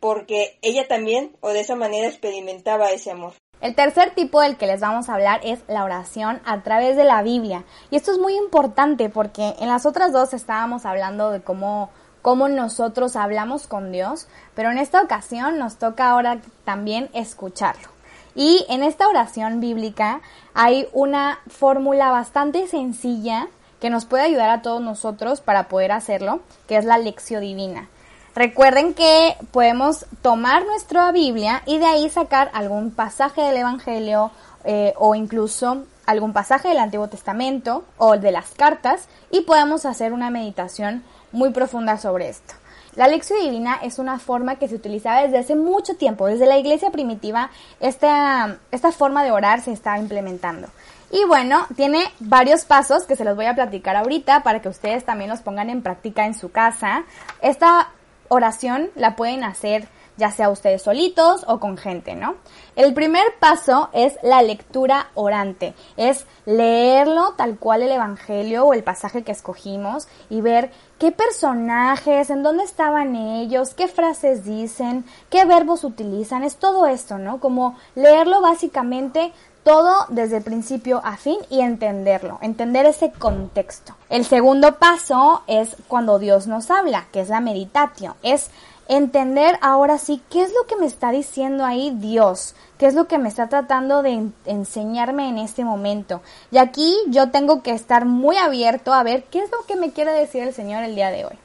porque 0.00 0.58
ella 0.62 0.88
también 0.88 1.36
o 1.40 1.50
de 1.50 1.60
esa 1.60 1.76
manera 1.76 2.08
experimentaba 2.08 2.90
ese 2.90 3.10
amor. 3.10 3.34
El 3.62 3.76
tercer 3.76 4.10
tipo 4.10 4.40
del 4.40 4.56
que 4.56 4.66
les 4.66 4.80
vamos 4.80 5.08
a 5.08 5.14
hablar 5.14 5.40
es 5.44 5.60
la 5.68 5.84
oración 5.84 6.40
a 6.44 6.62
través 6.62 6.96
de 6.96 7.04
la 7.04 7.22
Biblia. 7.22 7.62
Y 7.92 7.96
esto 7.96 8.10
es 8.10 8.18
muy 8.18 8.34
importante 8.34 9.08
porque 9.08 9.54
en 9.60 9.68
las 9.68 9.86
otras 9.86 10.12
dos 10.12 10.34
estábamos 10.34 10.84
hablando 10.84 11.30
de 11.30 11.42
cómo, 11.42 11.88
cómo 12.22 12.48
nosotros 12.48 13.14
hablamos 13.14 13.68
con 13.68 13.92
Dios, 13.92 14.26
pero 14.56 14.72
en 14.72 14.78
esta 14.78 15.00
ocasión 15.00 15.60
nos 15.60 15.76
toca 15.76 16.10
ahora 16.10 16.40
también 16.64 17.08
escucharlo. 17.12 17.86
Y 18.34 18.66
en 18.68 18.82
esta 18.82 19.06
oración 19.06 19.60
bíblica 19.60 20.22
hay 20.54 20.88
una 20.92 21.38
fórmula 21.46 22.10
bastante 22.10 22.66
sencilla 22.66 23.46
que 23.78 23.90
nos 23.90 24.06
puede 24.06 24.24
ayudar 24.24 24.50
a 24.50 24.62
todos 24.62 24.82
nosotros 24.82 25.40
para 25.40 25.68
poder 25.68 25.92
hacerlo, 25.92 26.40
que 26.66 26.78
es 26.78 26.84
la 26.84 26.98
lección 26.98 27.42
divina. 27.42 27.88
Recuerden 28.34 28.94
que 28.94 29.36
podemos 29.50 30.06
tomar 30.22 30.64
nuestra 30.64 31.12
Biblia 31.12 31.62
y 31.66 31.78
de 31.78 31.84
ahí 31.84 32.08
sacar 32.08 32.50
algún 32.54 32.90
pasaje 32.90 33.42
del 33.42 33.58
Evangelio 33.58 34.30
eh, 34.64 34.94
o 34.96 35.14
incluso 35.14 35.84
algún 36.06 36.32
pasaje 36.32 36.68
del 36.68 36.78
Antiguo 36.78 37.08
Testamento 37.08 37.84
o 37.98 38.16
de 38.16 38.32
las 38.32 38.52
cartas 38.52 39.08
y 39.30 39.42
podemos 39.42 39.84
hacer 39.84 40.14
una 40.14 40.30
meditación 40.30 41.02
muy 41.30 41.50
profunda 41.50 41.98
sobre 41.98 42.30
esto. 42.30 42.54
La 42.94 43.06
lección 43.06 43.40
divina 43.40 43.78
es 43.82 43.98
una 43.98 44.18
forma 44.18 44.56
que 44.56 44.68
se 44.68 44.74
utilizaba 44.74 45.22
desde 45.22 45.38
hace 45.38 45.56
mucho 45.56 45.96
tiempo, 45.96 46.26
desde 46.26 46.46
la 46.46 46.58
iglesia 46.58 46.90
primitiva, 46.90 47.50
esta, 47.80 48.58
esta 48.70 48.92
forma 48.92 49.24
de 49.24 49.30
orar 49.30 49.62
se 49.62 49.72
está 49.72 49.98
implementando. 49.98 50.68
Y 51.10 51.24
bueno, 51.26 51.66
tiene 51.76 52.04
varios 52.20 52.64
pasos 52.64 53.04
que 53.04 53.16
se 53.16 53.24
los 53.24 53.36
voy 53.36 53.46
a 53.46 53.54
platicar 53.54 53.96
ahorita 53.96 54.42
para 54.42 54.60
que 54.60 54.68
ustedes 54.68 55.04
también 55.04 55.30
los 55.30 55.40
pongan 55.40 55.70
en 55.70 55.82
práctica 55.82 56.26
en 56.26 56.34
su 56.34 56.50
casa. 56.50 57.04
Esta 57.40 57.88
oración 58.32 58.90
la 58.94 59.14
pueden 59.14 59.44
hacer 59.44 59.88
ya 60.16 60.30
sea 60.30 60.50
ustedes 60.50 60.82
solitos 60.82 61.44
o 61.48 61.58
con 61.58 61.76
gente, 61.76 62.14
¿no? 62.14 62.36
El 62.76 62.94
primer 62.94 63.24
paso 63.40 63.88
es 63.92 64.18
la 64.22 64.42
lectura 64.42 65.10
orante, 65.14 65.74
es 65.96 66.26
leerlo 66.44 67.34
tal 67.36 67.58
cual 67.58 67.82
el 67.82 67.92
Evangelio 67.92 68.64
o 68.64 68.74
el 68.74 68.84
pasaje 68.84 69.22
que 69.22 69.32
escogimos 69.32 70.08
y 70.28 70.40
ver 70.40 70.70
qué 70.98 71.12
personajes, 71.12 72.30
en 72.30 72.42
dónde 72.42 72.64
estaban 72.64 73.16
ellos, 73.16 73.74
qué 73.74 73.88
frases 73.88 74.44
dicen, 74.44 75.04
qué 75.30 75.44
verbos 75.44 75.82
utilizan, 75.82 76.44
es 76.44 76.56
todo 76.56 76.86
esto, 76.86 77.18
¿no? 77.18 77.40
Como 77.40 77.76
leerlo 77.94 78.40
básicamente 78.40 79.32
todo 79.64 80.06
desde 80.08 80.38
el 80.38 80.42
principio 80.42 81.00
a 81.04 81.16
fin 81.16 81.38
y 81.48 81.60
entenderlo, 81.60 82.38
entender 82.42 82.86
ese 82.86 83.12
contexto. 83.12 83.94
El 84.08 84.24
segundo 84.24 84.76
paso 84.76 85.42
es 85.46 85.76
cuando 85.88 86.18
Dios 86.18 86.46
nos 86.46 86.70
habla, 86.70 87.06
que 87.12 87.20
es 87.20 87.28
la 87.28 87.40
meditatio, 87.40 88.16
es 88.22 88.50
entender 88.88 89.58
ahora 89.62 89.98
sí 89.98 90.20
qué 90.28 90.42
es 90.42 90.52
lo 90.52 90.66
que 90.66 90.76
me 90.76 90.86
está 90.86 91.10
diciendo 91.12 91.64
ahí 91.64 91.92
Dios, 91.96 92.54
qué 92.78 92.86
es 92.86 92.94
lo 92.94 93.06
que 93.06 93.18
me 93.18 93.28
está 93.28 93.48
tratando 93.48 94.02
de 94.02 94.28
enseñarme 94.44 95.28
en 95.28 95.38
este 95.38 95.64
momento. 95.64 96.20
Y 96.50 96.58
aquí 96.58 96.96
yo 97.06 97.30
tengo 97.30 97.62
que 97.62 97.72
estar 97.72 98.04
muy 98.04 98.36
abierto 98.36 98.92
a 98.92 99.02
ver 99.02 99.24
qué 99.24 99.38
es 99.38 99.50
lo 99.50 99.64
que 99.66 99.76
me 99.76 99.92
quiere 99.92 100.12
decir 100.12 100.42
el 100.42 100.54
Señor 100.54 100.82
el 100.82 100.94
día 100.94 101.10
de 101.10 101.24
hoy. 101.24 101.38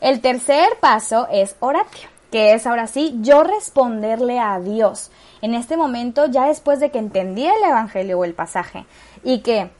El 0.00 0.20
tercer 0.20 0.68
paso 0.80 1.26
es 1.30 1.56
oratio, 1.60 2.08
que 2.30 2.54
es 2.54 2.66
ahora 2.66 2.86
sí 2.86 3.16
yo 3.20 3.42
responderle 3.42 4.38
a 4.38 4.60
Dios 4.60 5.10
en 5.40 5.54
este 5.54 5.76
momento, 5.76 6.26
ya 6.26 6.46
después 6.46 6.80
de 6.80 6.90
que 6.90 6.98
entendí 6.98 7.46
el 7.46 7.62
Evangelio 7.62 8.18
o 8.18 8.24
el 8.24 8.34
pasaje 8.34 8.86
y 9.22 9.40
que 9.40 9.70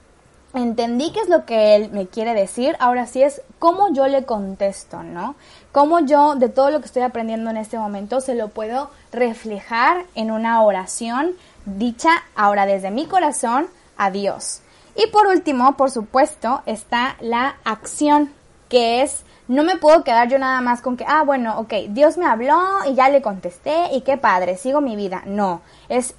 entendí 0.55 1.12
qué 1.12 1.21
es 1.21 1.28
lo 1.28 1.45
que 1.45 1.76
él 1.76 1.90
me 1.93 2.07
quiere 2.07 2.35
decir, 2.35 2.76
ahora 2.81 3.07
sí 3.07 3.23
es 3.23 3.43
cómo 3.59 3.93
yo 3.93 4.07
le 4.07 4.25
contesto, 4.25 5.02
¿no? 5.02 5.35
Cómo 5.73 6.00
yo 6.00 6.37
de 6.37 6.49
todo 6.49 6.71
lo 6.71 6.81
que 6.81 6.87
estoy 6.87 7.02
aprendiendo 7.02 7.50
en 7.50 7.57
este 7.57 7.78
momento 7.78 8.21
se 8.21 8.35
lo 8.35 8.49
puedo 8.49 8.90
reflejar 9.12 10.05
en 10.14 10.31
una 10.31 10.62
oración 10.62 11.35
dicha 11.67 12.11
ahora 12.35 12.67
desde 12.67 12.90
mi 12.90 13.07
corazón 13.07 13.67
a 13.97 14.11
Dios. 14.11 14.62
Y 14.97 15.07
por 15.09 15.26
último, 15.26 15.76
por 15.76 15.90
supuesto, 15.90 16.62
está 16.67 17.17
la 17.21 17.57
acción, 17.64 18.33
que 18.69 19.02
es 19.02 19.25
no 19.49 19.64
me 19.64 19.76
puedo 19.76 20.05
quedar 20.05 20.28
yo 20.28 20.38
nada 20.38 20.61
más 20.61 20.83
con 20.83 20.97
que, 20.97 21.05
ah, 21.09 21.23
bueno, 21.25 21.59
ok, 21.59 21.73
Dios 21.88 22.19
me 22.19 22.26
habló 22.26 22.61
y 22.87 22.95
ya 22.95 23.09
le 23.09 23.23
contesté 23.23 23.88
y 23.93 24.02
qué 24.02 24.19
padre, 24.19 24.57
sigo 24.57 24.81
mi 24.81 24.95
vida. 24.95 25.23
No, 25.25 25.62
es 25.88 26.14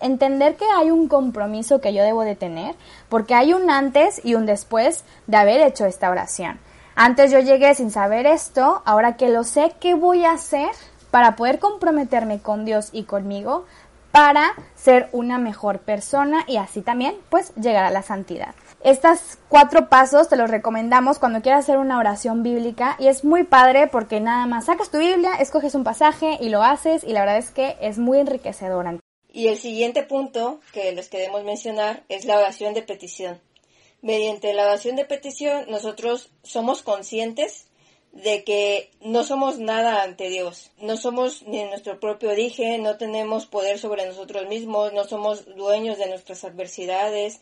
entender 0.00 0.56
que 0.56 0.66
hay 0.76 0.90
un 0.90 1.08
compromiso 1.08 1.80
que 1.80 1.94
yo 1.94 2.02
debo 2.02 2.22
de 2.22 2.34
tener, 2.34 2.74
porque 3.08 3.34
hay 3.34 3.52
un 3.52 3.70
antes 3.70 4.20
y 4.24 4.34
un 4.34 4.44
después 4.44 5.04
de 5.26 5.36
haber 5.36 5.60
hecho 5.60 5.86
esta 5.86 6.10
oración. 6.10 6.58
Antes 6.96 7.30
yo 7.30 7.38
llegué 7.40 7.74
sin 7.74 7.90
saber 7.90 8.26
esto, 8.26 8.82
ahora 8.84 9.16
que 9.16 9.28
lo 9.28 9.44
sé, 9.44 9.74
¿qué 9.80 9.94
voy 9.94 10.24
a 10.24 10.32
hacer 10.32 10.70
para 11.10 11.36
poder 11.36 11.58
comprometerme 11.58 12.40
con 12.40 12.64
Dios 12.64 12.90
y 12.92 13.04
conmigo 13.04 13.66
para 14.12 14.52
ser 14.76 15.08
una 15.12 15.38
mejor 15.38 15.78
persona 15.78 16.44
y 16.46 16.56
así 16.56 16.82
también 16.82 17.16
pues 17.30 17.54
llegar 17.54 17.84
a 17.84 17.90
la 17.90 18.02
santidad? 18.02 18.54
Estos 18.84 19.38
cuatro 19.48 19.88
pasos 19.88 20.28
te 20.28 20.36
los 20.36 20.50
recomendamos 20.50 21.18
cuando 21.18 21.40
quieras 21.40 21.64
hacer 21.64 21.78
una 21.78 21.98
oración 21.98 22.42
bíblica 22.42 22.96
y 22.98 23.06
es 23.06 23.24
muy 23.24 23.44
padre 23.44 23.86
porque 23.86 24.20
nada 24.20 24.44
más 24.44 24.66
sacas 24.66 24.90
tu 24.90 24.98
Biblia, 24.98 25.36
escoges 25.40 25.74
un 25.74 25.84
pasaje 25.84 26.36
y 26.38 26.50
lo 26.50 26.62
haces 26.62 27.02
y 27.02 27.14
la 27.14 27.20
verdad 27.20 27.38
es 27.38 27.50
que 27.50 27.78
es 27.80 27.96
muy 27.96 28.18
enriquecedora. 28.18 28.98
Y 29.32 29.48
el 29.48 29.56
siguiente 29.56 30.02
punto 30.02 30.60
que 30.74 30.92
les 30.92 31.08
queremos 31.08 31.44
mencionar 31.44 32.04
es 32.10 32.26
la 32.26 32.36
oración 32.36 32.74
de 32.74 32.82
petición. 32.82 33.40
Mediante 34.02 34.52
la 34.52 34.64
oración 34.64 34.96
de 34.96 35.06
petición 35.06 35.64
nosotros 35.70 36.28
somos 36.42 36.82
conscientes 36.82 37.68
de 38.12 38.44
que 38.44 38.90
no 39.00 39.24
somos 39.24 39.58
nada 39.58 40.02
ante 40.02 40.28
Dios, 40.28 40.72
no 40.76 40.98
somos 40.98 41.42
ni 41.44 41.64
nuestro 41.64 41.98
propio 42.00 42.28
origen, 42.28 42.82
no 42.82 42.98
tenemos 42.98 43.46
poder 43.46 43.78
sobre 43.78 44.04
nosotros 44.04 44.46
mismos, 44.46 44.92
no 44.92 45.04
somos 45.04 45.46
dueños 45.56 45.96
de 45.96 46.10
nuestras 46.10 46.44
adversidades, 46.44 47.40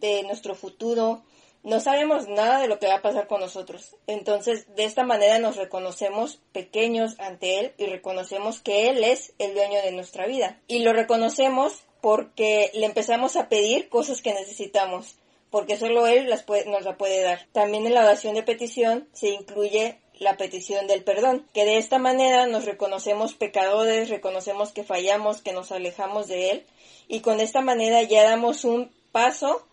de 0.00 0.22
nuestro 0.24 0.54
futuro, 0.54 1.22
no 1.62 1.80
sabemos 1.80 2.26
nada 2.26 2.60
de 2.60 2.68
lo 2.68 2.78
que 2.78 2.86
va 2.86 2.96
a 2.96 3.02
pasar 3.02 3.26
con 3.26 3.40
nosotros. 3.40 3.96
Entonces, 4.06 4.74
de 4.76 4.84
esta 4.84 5.04
manera 5.04 5.38
nos 5.38 5.56
reconocemos 5.56 6.40
pequeños 6.52 7.16
ante 7.18 7.60
Él 7.60 7.72
y 7.76 7.86
reconocemos 7.86 8.60
que 8.60 8.88
Él 8.88 9.04
es 9.04 9.34
el 9.38 9.54
dueño 9.54 9.82
de 9.82 9.92
nuestra 9.92 10.26
vida. 10.26 10.58
Y 10.68 10.78
lo 10.80 10.92
reconocemos 10.92 11.84
porque 12.00 12.70
le 12.72 12.86
empezamos 12.86 13.36
a 13.36 13.48
pedir 13.48 13.90
cosas 13.90 14.22
que 14.22 14.32
necesitamos, 14.32 15.16
porque 15.50 15.76
solo 15.76 16.06
Él 16.06 16.30
las 16.30 16.46
nos 16.66 16.84
la 16.84 16.96
puede 16.96 17.20
dar. 17.20 17.46
También 17.52 17.86
en 17.86 17.94
la 17.94 18.04
oración 18.04 18.34
de 18.34 18.42
petición 18.42 19.06
se 19.12 19.28
incluye 19.28 19.98
la 20.18 20.36
petición 20.36 20.86
del 20.86 21.02
perdón, 21.02 21.46
que 21.54 21.64
de 21.64 21.78
esta 21.78 21.98
manera 21.98 22.46
nos 22.46 22.66
reconocemos 22.66 23.34
pecadores, 23.34 24.10
reconocemos 24.10 24.70
que 24.70 24.84
fallamos, 24.84 25.40
que 25.40 25.52
nos 25.52 25.72
alejamos 25.72 26.28
de 26.28 26.50
Él, 26.50 26.66
y 27.08 27.20
con 27.20 27.40
esta 27.40 27.62
manera 27.62 28.02
ya 28.02 28.22
damos 28.22 28.64
un 28.64 28.90
paso 29.12 29.66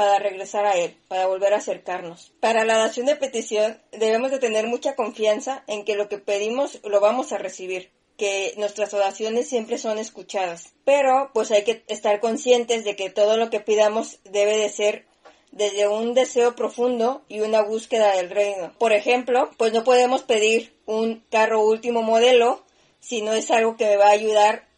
para 0.00 0.18
regresar 0.18 0.64
a 0.64 0.78
Él, 0.78 0.96
para 1.08 1.26
volver 1.26 1.52
a 1.52 1.58
acercarnos. 1.58 2.32
Para 2.40 2.64
la 2.64 2.76
oración 2.76 3.04
de 3.04 3.16
petición 3.16 3.82
debemos 3.92 4.30
de 4.30 4.38
tener 4.38 4.66
mucha 4.66 4.96
confianza 4.96 5.62
en 5.66 5.84
que 5.84 5.94
lo 5.94 6.08
que 6.08 6.16
pedimos 6.16 6.80
lo 6.84 7.00
vamos 7.00 7.34
a 7.34 7.36
recibir 7.36 7.90
que 8.16 8.54
nuestras 8.56 8.94
oraciones 8.94 9.46
siempre 9.46 9.76
son 9.76 9.98
escuchadas. 9.98 10.72
Pero 10.86 11.30
pues 11.34 11.50
hay 11.50 11.64
que 11.64 11.84
estar 11.86 12.18
conscientes 12.18 12.82
de 12.82 12.96
que 12.96 13.10
todo 13.10 13.36
lo 13.36 13.50
que 13.50 13.60
pidamos 13.60 14.20
debe 14.24 14.56
de 14.56 14.70
ser 14.70 15.04
desde 15.52 15.86
un 15.86 16.14
deseo 16.14 16.56
profundo 16.56 17.20
y 17.28 17.40
una 17.40 17.60
búsqueda 17.60 18.16
del 18.16 18.30
reino. 18.30 18.72
Por 18.78 18.94
ejemplo, 18.94 19.50
pues 19.58 19.74
no 19.74 19.84
podemos 19.84 20.22
pedir 20.22 20.72
un 20.86 21.22
carro 21.28 21.60
último 21.60 22.00
modelo 22.00 22.64
si 23.00 23.20
no 23.20 23.34
es 23.34 23.50
algo 23.50 23.76
que 23.76 23.84
me 23.84 23.96
va 23.98 24.06
a 24.06 24.12
ayudar 24.12 24.69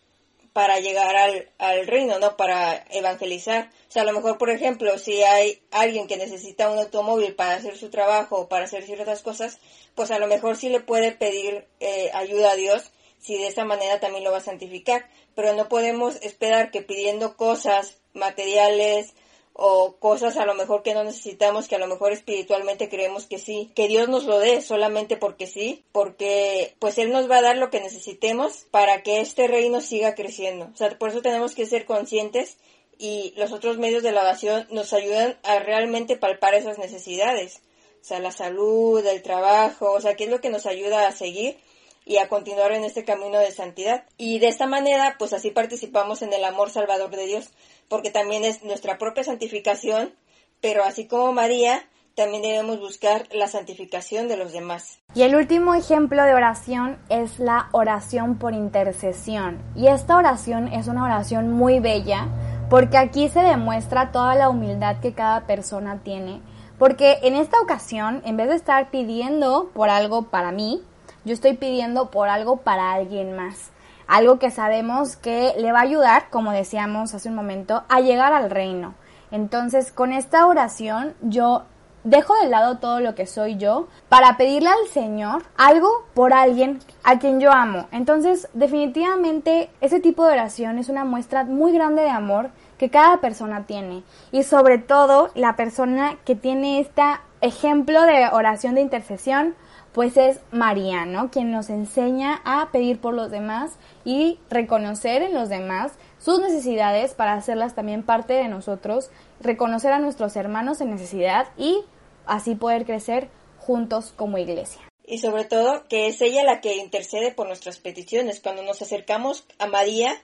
para 0.53 0.81
llegar 0.81 1.17
al, 1.17 1.51
al 1.59 1.87
reino, 1.87 2.19
¿no? 2.19 2.37
Para 2.37 2.85
evangelizar. 2.91 3.71
O 3.89 3.93
sea, 3.93 4.03
a 4.03 4.05
lo 4.05 4.13
mejor, 4.13 4.39
por 4.39 4.51
ejemplo, 4.51 4.99
si 4.99 5.23
hay 5.23 5.63
alguien 5.71 6.07
que 6.07 6.17
necesita 6.17 6.71
un 6.71 6.79
automóvil 6.79 7.35
para 7.35 7.55
hacer 7.55 7.77
su 7.77 7.91
trabajo 7.91 8.39
o 8.39 8.49
para 8.49 8.65
hacer 8.65 8.85
ciertas 8.85 9.23
cosas, 9.23 9.59
pues 9.95 10.11
a 10.11 10.19
lo 10.19 10.27
mejor 10.27 10.57
sí 10.57 10.69
le 10.69 10.81
puede 10.81 11.13
pedir 11.13 11.67
eh, 11.81 12.11
ayuda 12.15 12.53
a 12.53 12.57
Dios 12.57 12.91
si 13.19 13.39
de 13.39 13.47
esa 13.47 13.65
manera 13.65 14.01
también 14.01 14.25
lo 14.25 14.33
va 14.33 14.39
a 14.39 14.43
santificar. 14.43 15.09
Pero 15.35 15.55
no 15.55 15.69
podemos 15.69 16.17
esperar 16.23 16.71
que 16.71 16.83
pidiendo 16.83 17.37
cosas 17.37 17.99
materiales 18.13 19.15
o 19.55 19.97
cosas 19.97 20.37
a 20.39 20.47
lo 20.47 20.55
mejor 20.55 20.83
que 20.83 20.95
no 20.95 21.05
necesitamos, 21.05 21.69
que 21.69 21.77
a 21.77 21.79
lo 21.79 21.87
mejor 21.87 22.13
espiritualmente 22.13 22.89
creemos 22.89 23.27
que 23.27 23.39
sí, 23.39 23.71
que 23.75 23.89
Dios 23.89 24.09
nos 24.09 24.25
lo 24.25 24.39
dé 24.39 24.63
solamente 24.63 25.17
porque 25.17 25.47
sí, 25.47 25.85
porque 25.93 26.75
pues 26.79 26.99
Él 26.99 27.13
nos 27.13 27.31
va 27.31 27.39
a 27.39 27.43
dar 27.43 27.57
lo 27.59 27.71
que 27.71 27.81
necesitemos 27.81 28.67
para 28.71 29.03
que 29.03 29.21
este 29.21 29.49
reino 29.49 29.81
siga 29.81 30.15
creciendo. 30.15 30.71
O 30.73 30.77
sea, 30.77 30.97
por 30.99 31.11
eso 31.11 31.23
tenemos 31.23 31.55
que 31.55 31.67
ser 31.67 31.85
conscientes 31.85 32.57
y 32.99 33.35
los 33.37 33.53
otros 33.53 33.79
medios 33.79 34.03
de 34.03 34.13
la 34.13 34.23
oración 34.23 34.67
nos 34.71 34.93
ayudan 34.93 35.39
a 35.43 35.59
realmente 35.59 36.17
palpar 36.17 36.55
esas 36.55 36.79
necesidades. 36.79 37.61
O 38.01 38.05
sea, 38.05 38.21
la 38.21 38.33
salud, 38.33 39.05
el 39.07 39.23
trabajo, 39.23 39.93
o 39.93 40.01
sea, 40.01 40.15
qué 40.17 40.25
es 40.25 40.31
lo 40.31 40.41
que 40.41 40.51
nos 40.51 40.67
ayuda 40.67 41.07
a 41.07 41.13
seguir 41.13 41.57
y 42.05 42.17
a 42.17 42.29
continuar 42.29 42.73
en 42.73 42.85
este 42.85 43.05
camino 43.05 43.39
de 43.39 43.53
santidad. 43.53 44.05
Y 44.17 44.39
de 44.39 44.49
esta 44.49 44.67
manera, 44.67 45.17
pues 45.19 45.33
así 45.33 45.51
participamos 45.51 46.23
en 46.23 46.33
el 46.33 46.45
amor 46.45 46.71
salvador 46.71 47.11
de 47.11 47.27
Dios, 47.27 47.51
porque 47.93 48.11
también 48.11 48.43
es 48.43 48.65
nuestra 48.65 48.97
propia 48.97 49.23
santificación, 49.23 50.15
pero 50.63 50.83
así 50.83 51.07
como 51.07 51.31
María, 51.35 51.85
también 52.15 52.41
debemos 52.41 52.81
buscar 52.81 53.29
la 53.33 53.49
santificación 53.49 54.29
de 54.29 54.39
los 54.39 54.55
demás. 54.55 54.99
Y 55.15 55.25
el 55.25 55.37
último 55.37 55.75
ejemplo 55.75 56.25
de 56.25 56.33
oración 56.33 56.99
es 57.11 57.39
la 57.39 57.69
oración 57.73 58.39
por 58.39 58.55
intercesión. 58.55 59.61
Y 59.77 59.89
esta 59.89 60.17
oración 60.17 60.69
es 60.69 60.89
una 60.89 61.05
oración 61.05 61.53
muy 61.53 61.81
bella 61.81 62.29
porque 62.71 62.97
aquí 62.97 63.29
se 63.29 63.41
demuestra 63.41 64.11
toda 64.11 64.35
la 64.37 64.49
humildad 64.49 65.01
que 65.01 65.13
cada 65.13 65.47
persona 65.47 66.01
tiene. 66.03 66.41
Porque 66.79 67.19
en 67.23 67.37
esta 67.37 67.61
ocasión, 67.61 68.23
en 68.25 68.39
vez 68.39 68.49
de 68.49 68.55
estar 68.55 68.91
pidiendo 68.91 69.71
por 69.75 69.91
algo 69.91 70.31
para 70.31 70.51
mí, 70.51 70.83
yo 71.27 71.35
estoy 71.35 71.59
pidiendo 71.59 72.11
por 72.11 72.31
algo 72.31 72.57
para 72.57 72.95
alguien 72.95 73.37
más. 73.37 73.72
Algo 74.07 74.39
que 74.39 74.51
sabemos 74.51 75.17
que 75.17 75.55
le 75.59 75.73
va 75.73 75.81
a 75.81 75.83
ayudar, 75.83 76.31
como 76.31 76.53
decíamos 76.53 77.15
hace 77.15 77.29
un 77.29 77.35
momento, 77.35 77.85
a 77.89 78.01
llegar 78.01 78.33
al 78.33 78.51
reino. 78.51 78.95
Entonces, 79.31 79.93
con 79.93 80.13
esta 80.13 80.47
oración 80.47 81.15
yo 81.23 81.65
dejo 82.05 82.35
de 82.37 82.49
lado 82.49 82.79
todo 82.79 83.01
lo 83.01 83.15
que 83.15 83.27
soy 83.27 83.57
yo 83.57 83.87
para 84.09 84.37
pedirle 84.37 84.69
al 84.69 84.89
Señor 84.93 85.45
algo 85.57 85.89
por 86.15 86.33
alguien 86.33 86.81
a 87.05 87.19
quien 87.19 87.41
yo 87.41 87.53
amo. 87.53 87.87
Entonces, 87.93 88.49
definitivamente, 88.53 89.71
ese 89.81 90.01
tipo 90.01 90.25
de 90.25 90.33
oración 90.33 90.79
es 90.79 90.89
una 90.89 91.05
muestra 91.05 91.45
muy 91.45 91.73
grande 91.73 92.03
de 92.03 92.11
amor 92.11 92.51
que 92.79 92.91
cada 92.91 93.19
persona 93.19 93.65
tiene. 93.67 94.03
Y 94.33 94.43
sobre 94.43 94.79
todo, 94.79 95.31
la 95.35 95.57
persona 95.57 96.17
que 96.25 96.35
tiene 96.35 96.81
este 96.81 97.03
ejemplo 97.41 98.03
de 98.03 98.29
oración 98.33 98.75
de 98.75 98.81
intercesión 98.81 99.55
pues 99.93 100.17
es 100.17 100.41
María, 100.51 101.05
¿no? 101.05 101.31
Quien 101.31 101.51
nos 101.51 101.71
enseña 101.71 102.41
a 102.45 102.71
pedir 102.73 103.01
por 103.01 103.15
los 103.15 103.31
demás 103.31 103.73
y 104.05 104.39
reconocer 104.51 105.23
en 105.23 105.35
los 105.35 105.49
demás 105.49 105.93
sus 106.19 106.41
necesidades 106.41 107.15
para 107.15 107.35
hacerlas 107.35 107.75
también 107.75 108.03
parte 108.03 108.33
de 108.33 108.49
nosotros, 108.49 109.11
reconocer 109.41 109.93
a 109.93 109.99
nuestros 109.99 110.37
hermanos 110.37 110.81
en 110.81 110.91
necesidad 110.91 111.49
y 111.57 111.85
así 112.27 112.55
poder 112.55 112.85
crecer 112.85 113.29
juntos 113.59 114.13
como 114.17 114.39
iglesia. 114.39 114.81
y 115.05 115.19
sobre 115.19 115.45
todo 115.45 115.85
que 115.89 116.07
es 116.07 116.21
ella 116.23 116.45
la 116.45 116.61
que 116.61 116.77
intercede 116.77 117.33
por 117.33 117.47
nuestras 117.47 117.79
peticiones. 117.79 118.41
Cuando 118.41 118.63
nos 118.63 118.81
acercamos 118.81 119.45
a 119.59 119.67
María, 119.67 120.15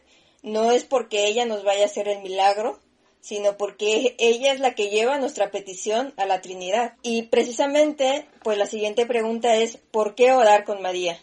no 0.43 0.71
es 0.71 0.85
porque 0.85 1.27
ella 1.27 1.45
nos 1.45 1.65
vaya 1.65 1.83
a 1.83 1.87
hacer 1.87 2.09
el 2.09 2.23
milagro, 2.23 2.79
sino 3.21 3.57
porque 3.57 4.15
ella 4.19 4.53
es 4.53 4.61
la 4.61 4.75
que 4.75 4.91
lleva 4.91 5.19
nuestra 5.19 5.51
petición 5.51 6.15
a 6.17 6.27
la 6.27 6.41
Trinidad. 6.41 6.95
Y 7.03 7.23
precisamente, 7.23 8.27
pues 8.43 8.59
la 8.59 8.67
siguiente 8.67 9.07
pregunta 9.07 9.57
es, 9.57 9.77
¿por 9.77 10.15
qué 10.15 10.33
orar 10.33 10.65
con 10.65 10.83
María? 10.83 11.19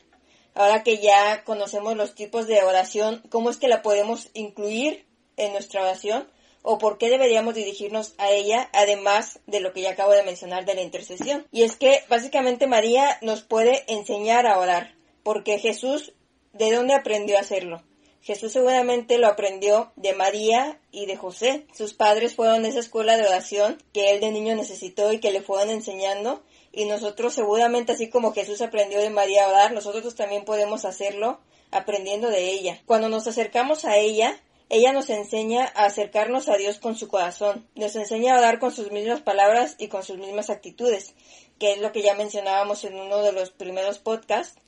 Ahora 0.53 0.83
que 0.83 0.99
ya 0.99 1.43
conocemos 1.43 1.97
los 1.97 2.15
tipos 2.15 2.47
de 2.47 2.63
oración, 2.63 3.21
¿cómo 3.29 3.49
es 3.49 3.57
que 3.57 3.67
la 3.67 3.81
podemos 3.81 4.29
incluir 4.33 5.05
en 5.35 5.51
nuestra 5.51 5.81
oración? 5.81 6.27
¿O 6.61 6.77
por 6.77 6.97
qué 6.97 7.09
deberíamos 7.09 7.53
dirigirnos 7.53 8.15
a 8.17 8.31
ella, 8.31 8.69
además 8.73 9.39
de 9.45 9.59
lo 9.59 9.73
que 9.73 9.81
ya 9.81 9.91
acabo 9.91 10.13
de 10.13 10.23
mencionar 10.23 10.65
de 10.65 10.73
la 10.73 10.81
intercesión? 10.81 11.45
Y 11.51 11.63
es 11.63 11.75
que 11.75 12.03
básicamente 12.09 12.67
María 12.67 13.19
nos 13.21 13.43
puede 13.43 13.83
enseñar 13.87 14.47
a 14.47 14.57
orar, 14.57 14.95
porque 15.23 15.59
Jesús, 15.59 16.13
¿de 16.53 16.71
dónde 16.71 16.95
aprendió 16.95 17.37
a 17.37 17.41
hacerlo? 17.41 17.83
Jesús 18.25 18.53
seguramente 18.53 19.19
lo 19.19 19.27
aprendió 19.27 19.91
de 19.97 20.13
María 20.13 20.79
y 20.91 21.05
de 21.05 21.15
José. 21.15 21.67
Sus 21.75 21.93
padres 21.93 22.33
fueron 22.33 22.65
esa 22.65 22.79
escuela 22.79 23.17
de 23.17 23.27
oración 23.27 23.77
que 23.93 24.09
él 24.09 24.19
de 24.19 24.31
niño 24.31 24.55
necesitó 24.55 25.13
y 25.13 25.19
que 25.19 25.29
le 25.29 25.43
fueron 25.43 25.69
enseñando. 25.69 26.41
Y 26.71 26.85
nosotros 26.85 27.35
seguramente 27.35 27.91
así 27.91 28.09
como 28.09 28.33
Jesús 28.33 28.63
aprendió 28.63 28.99
de 28.99 29.11
María 29.11 29.45
a 29.45 29.49
orar, 29.49 29.73
nosotros 29.73 30.15
también 30.15 30.43
podemos 30.43 30.85
hacerlo 30.85 31.39
aprendiendo 31.69 32.29
de 32.29 32.49
ella. 32.49 32.81
Cuando 32.87 33.09
nos 33.09 33.27
acercamos 33.27 33.85
a 33.85 33.97
ella, 33.97 34.41
ella 34.69 34.91
nos 34.91 35.11
enseña 35.11 35.71
a 35.75 35.85
acercarnos 35.85 36.49
a 36.49 36.57
Dios 36.57 36.79
con 36.79 36.95
su 36.95 37.07
corazón, 37.07 37.69
nos 37.75 37.95
enseña 37.95 38.33
a 38.33 38.39
orar 38.39 38.57
con 38.57 38.71
sus 38.71 38.91
mismas 38.91 39.21
palabras 39.21 39.75
y 39.77 39.87
con 39.87 40.01
sus 40.01 40.17
mismas 40.17 40.49
actitudes, 40.49 41.13
que 41.59 41.73
es 41.73 41.77
lo 41.77 41.91
que 41.91 42.01
ya 42.01 42.15
mencionábamos 42.15 42.85
en 42.85 42.95
uno 42.95 43.21
de 43.21 43.33
los 43.33 43.51
primeros 43.51 43.99
podcasts, 43.99 44.59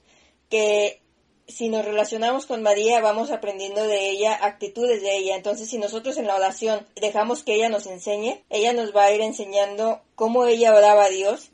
que 0.48 1.02
si 1.48 1.70
nos 1.70 1.86
relacionamos 1.86 2.46
con 2.46 2.62
María, 2.62 3.00
vamos 3.00 3.32
aprendiendo 3.32 3.84
de 3.84 4.10
ella 4.10 4.38
actitudes 4.42 5.02
de 5.02 5.18
ella. 5.18 5.36
Entonces, 5.36 5.70
si 5.70 5.78
nosotros 5.78 6.18
en 6.18 6.28
la 6.28 6.36
oración 6.36 6.86
dejamos 6.96 7.44
que 7.44 7.56
ella 7.56 7.70
nos 7.70 7.88
enseñe, 7.88 8.44
ella 8.50 8.74
nos 8.74 8.96
va 8.96 9.06
a 9.06 9.12
ir 9.12 9.22
enseñando 9.22 10.02
cómo 10.16 10.46
ella 10.46 10.76
oraba 10.76 11.06
a 11.06 11.10
Dios 11.10 11.52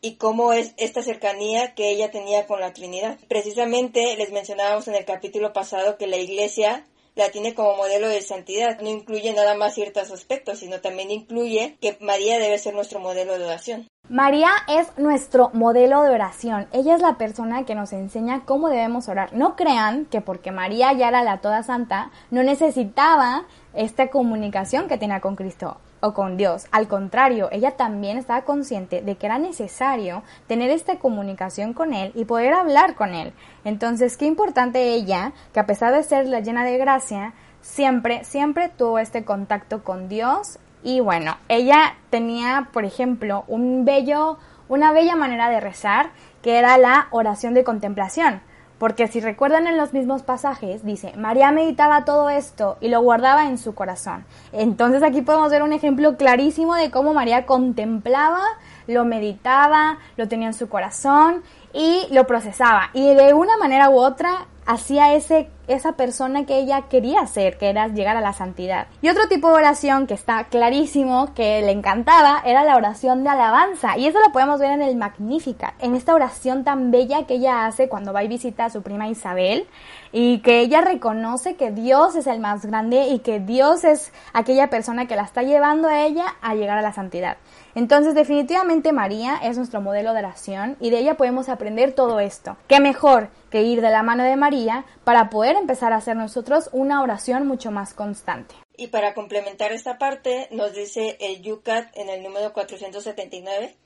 y 0.00 0.14
cómo 0.14 0.52
es 0.52 0.74
esta 0.76 1.02
cercanía 1.02 1.74
que 1.74 1.90
ella 1.90 2.10
tenía 2.10 2.46
con 2.46 2.60
la 2.60 2.72
Trinidad. 2.72 3.18
Precisamente 3.28 4.16
les 4.16 4.32
mencionábamos 4.32 4.88
en 4.88 4.94
el 4.94 5.04
capítulo 5.04 5.52
pasado 5.52 5.96
que 5.96 6.06
la 6.06 6.16
iglesia 6.16 6.86
la 7.14 7.30
tiene 7.30 7.54
como 7.54 7.76
modelo 7.76 8.08
de 8.08 8.22
santidad. 8.22 8.80
No 8.80 8.88
incluye 8.88 9.32
nada 9.32 9.54
más 9.54 9.74
ciertos 9.74 10.10
aspectos, 10.10 10.58
sino 10.58 10.80
también 10.80 11.10
incluye 11.10 11.76
que 11.80 11.96
María 12.00 12.38
debe 12.38 12.58
ser 12.58 12.74
nuestro 12.74 13.00
modelo 13.00 13.38
de 13.38 13.44
oración. 13.44 13.88
María 14.12 14.50
es 14.68 14.88
nuestro 14.98 15.48
modelo 15.54 16.02
de 16.02 16.10
oración. 16.10 16.66
Ella 16.72 16.94
es 16.94 17.00
la 17.00 17.14
persona 17.14 17.64
que 17.64 17.74
nos 17.74 17.94
enseña 17.94 18.42
cómo 18.44 18.68
debemos 18.68 19.08
orar. 19.08 19.32
No 19.32 19.56
crean 19.56 20.04
que 20.04 20.20
porque 20.20 20.52
María 20.52 20.92
ya 20.92 21.08
era 21.08 21.22
la 21.22 21.38
toda 21.38 21.62
santa, 21.62 22.10
no 22.30 22.42
necesitaba 22.42 23.44
esta 23.72 24.08
comunicación 24.08 24.86
que 24.86 24.98
tenía 24.98 25.20
con 25.20 25.34
Cristo 25.34 25.78
o 26.00 26.12
con 26.12 26.36
Dios. 26.36 26.66
Al 26.72 26.88
contrario, 26.88 27.48
ella 27.52 27.78
también 27.78 28.18
estaba 28.18 28.42
consciente 28.42 29.00
de 29.00 29.16
que 29.16 29.24
era 29.24 29.38
necesario 29.38 30.22
tener 30.46 30.70
esta 30.70 30.98
comunicación 30.98 31.72
con 31.72 31.94
Él 31.94 32.12
y 32.14 32.26
poder 32.26 32.52
hablar 32.52 32.96
con 32.96 33.14
Él. 33.14 33.32
Entonces, 33.64 34.18
qué 34.18 34.26
importante 34.26 34.92
ella, 34.92 35.32
que 35.54 35.60
a 35.60 35.66
pesar 35.66 35.94
de 35.94 36.02
ser 36.02 36.28
la 36.28 36.40
llena 36.40 36.66
de 36.66 36.76
gracia, 36.76 37.32
siempre, 37.62 38.24
siempre 38.24 38.68
tuvo 38.68 38.98
este 38.98 39.24
contacto 39.24 39.82
con 39.82 40.10
Dios 40.10 40.58
y 40.82 41.00
bueno, 41.00 41.36
ella 41.48 41.94
tenía, 42.10 42.68
por 42.72 42.84
ejemplo, 42.84 43.44
un 43.48 43.84
bello, 43.84 44.38
una 44.68 44.92
bella 44.92 45.16
manera 45.16 45.48
de 45.48 45.60
rezar, 45.60 46.10
que 46.42 46.58
era 46.58 46.76
la 46.78 47.08
oración 47.10 47.54
de 47.54 47.64
contemplación. 47.64 48.40
Porque 48.82 49.06
si 49.06 49.20
recuerdan 49.20 49.68
en 49.68 49.76
los 49.76 49.92
mismos 49.92 50.24
pasajes, 50.24 50.84
dice, 50.84 51.12
María 51.16 51.52
meditaba 51.52 52.04
todo 52.04 52.28
esto 52.30 52.78
y 52.80 52.88
lo 52.88 53.00
guardaba 53.00 53.46
en 53.46 53.56
su 53.56 53.76
corazón. 53.76 54.24
Entonces 54.50 55.04
aquí 55.04 55.22
podemos 55.22 55.52
ver 55.52 55.62
un 55.62 55.72
ejemplo 55.72 56.16
clarísimo 56.16 56.74
de 56.74 56.90
cómo 56.90 57.14
María 57.14 57.46
contemplaba, 57.46 58.42
lo 58.88 59.04
meditaba, 59.04 59.98
lo 60.16 60.26
tenía 60.26 60.48
en 60.48 60.54
su 60.54 60.68
corazón 60.68 61.44
y 61.72 62.08
lo 62.10 62.26
procesaba. 62.26 62.90
Y 62.92 63.14
de 63.14 63.34
una 63.34 63.56
manera 63.56 63.88
u 63.88 63.98
otra 64.00 64.48
hacía 64.66 65.14
ese, 65.14 65.48
esa 65.66 65.92
persona 65.92 66.46
que 66.46 66.58
ella 66.58 66.82
quería 66.82 67.26
ser, 67.26 67.58
que 67.58 67.68
era 67.68 67.88
llegar 67.88 68.16
a 68.16 68.20
la 68.20 68.32
santidad. 68.32 68.86
Y 69.00 69.08
otro 69.08 69.28
tipo 69.28 69.48
de 69.48 69.54
oración 69.54 70.06
que 70.06 70.14
está 70.14 70.44
clarísimo, 70.44 71.34
que 71.34 71.62
le 71.62 71.72
encantaba, 71.72 72.42
era 72.44 72.64
la 72.64 72.76
oración 72.76 73.24
de 73.24 73.30
alabanza. 73.30 73.96
Y 73.98 74.06
eso 74.06 74.20
lo 74.20 74.32
podemos 74.32 74.60
ver 74.60 74.72
en 74.72 74.82
el 74.82 74.96
Magnífica, 74.96 75.74
en 75.78 75.94
esta 75.94 76.14
oración 76.14 76.64
tan 76.64 76.90
bella 76.90 77.26
que 77.26 77.34
ella 77.34 77.66
hace 77.66 77.88
cuando 77.88 78.12
va 78.12 78.24
y 78.24 78.28
visita 78.28 78.66
a 78.66 78.70
su 78.70 78.82
prima 78.82 79.08
Isabel, 79.08 79.66
y 80.12 80.40
que 80.40 80.60
ella 80.60 80.82
reconoce 80.82 81.56
que 81.56 81.70
Dios 81.70 82.16
es 82.16 82.26
el 82.26 82.38
más 82.38 82.66
grande 82.66 83.08
y 83.08 83.20
que 83.20 83.40
Dios 83.40 83.84
es 83.84 84.12
aquella 84.32 84.68
persona 84.68 85.06
que 85.06 85.16
la 85.16 85.22
está 85.22 85.42
llevando 85.42 85.88
a 85.88 86.04
ella 86.04 86.26
a 86.42 86.54
llegar 86.54 86.78
a 86.78 86.82
la 86.82 86.92
santidad. 86.92 87.38
Entonces, 87.74 88.14
definitivamente 88.14 88.92
María 88.92 89.36
es 89.42 89.56
nuestro 89.56 89.80
modelo 89.80 90.12
de 90.12 90.18
oración 90.18 90.76
y 90.80 90.90
de 90.90 90.98
ella 90.98 91.16
podemos 91.16 91.48
aprender 91.48 91.92
todo 91.92 92.20
esto. 92.20 92.56
¿Qué 92.68 92.80
mejor 92.80 93.30
que 93.52 93.62
ir 93.62 93.80
de 93.80 93.90
la 93.90 94.02
mano 94.02 94.24
de 94.24 94.34
María 94.34 94.84
para 95.04 95.30
poder 95.30 95.54
empezar 95.54 95.92
a 95.92 95.98
hacer 95.98 96.16
nosotros 96.16 96.70
una 96.72 97.02
oración 97.02 97.46
mucho 97.46 97.70
más 97.70 97.94
constante? 97.94 98.56
Y 98.76 98.88
para 98.88 99.14
complementar 99.14 99.70
esta 99.70 99.98
parte, 99.98 100.48
nos 100.50 100.74
dice 100.74 101.16
el 101.20 101.42
Yucat 101.42 101.96
en 101.96 102.08
el 102.08 102.24
número 102.24 102.52
479, 102.52 103.76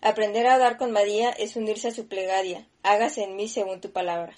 aprender 0.00 0.46
a 0.46 0.56
dar 0.56 0.78
con 0.78 0.92
María 0.92 1.30
es 1.30 1.56
unirse 1.56 1.88
a 1.88 1.92
su 1.92 2.08
plegaria, 2.08 2.66
hágase 2.82 3.24
en 3.24 3.36
mí 3.36 3.48
según 3.48 3.82
tu 3.82 3.90
palabra. 3.90 4.34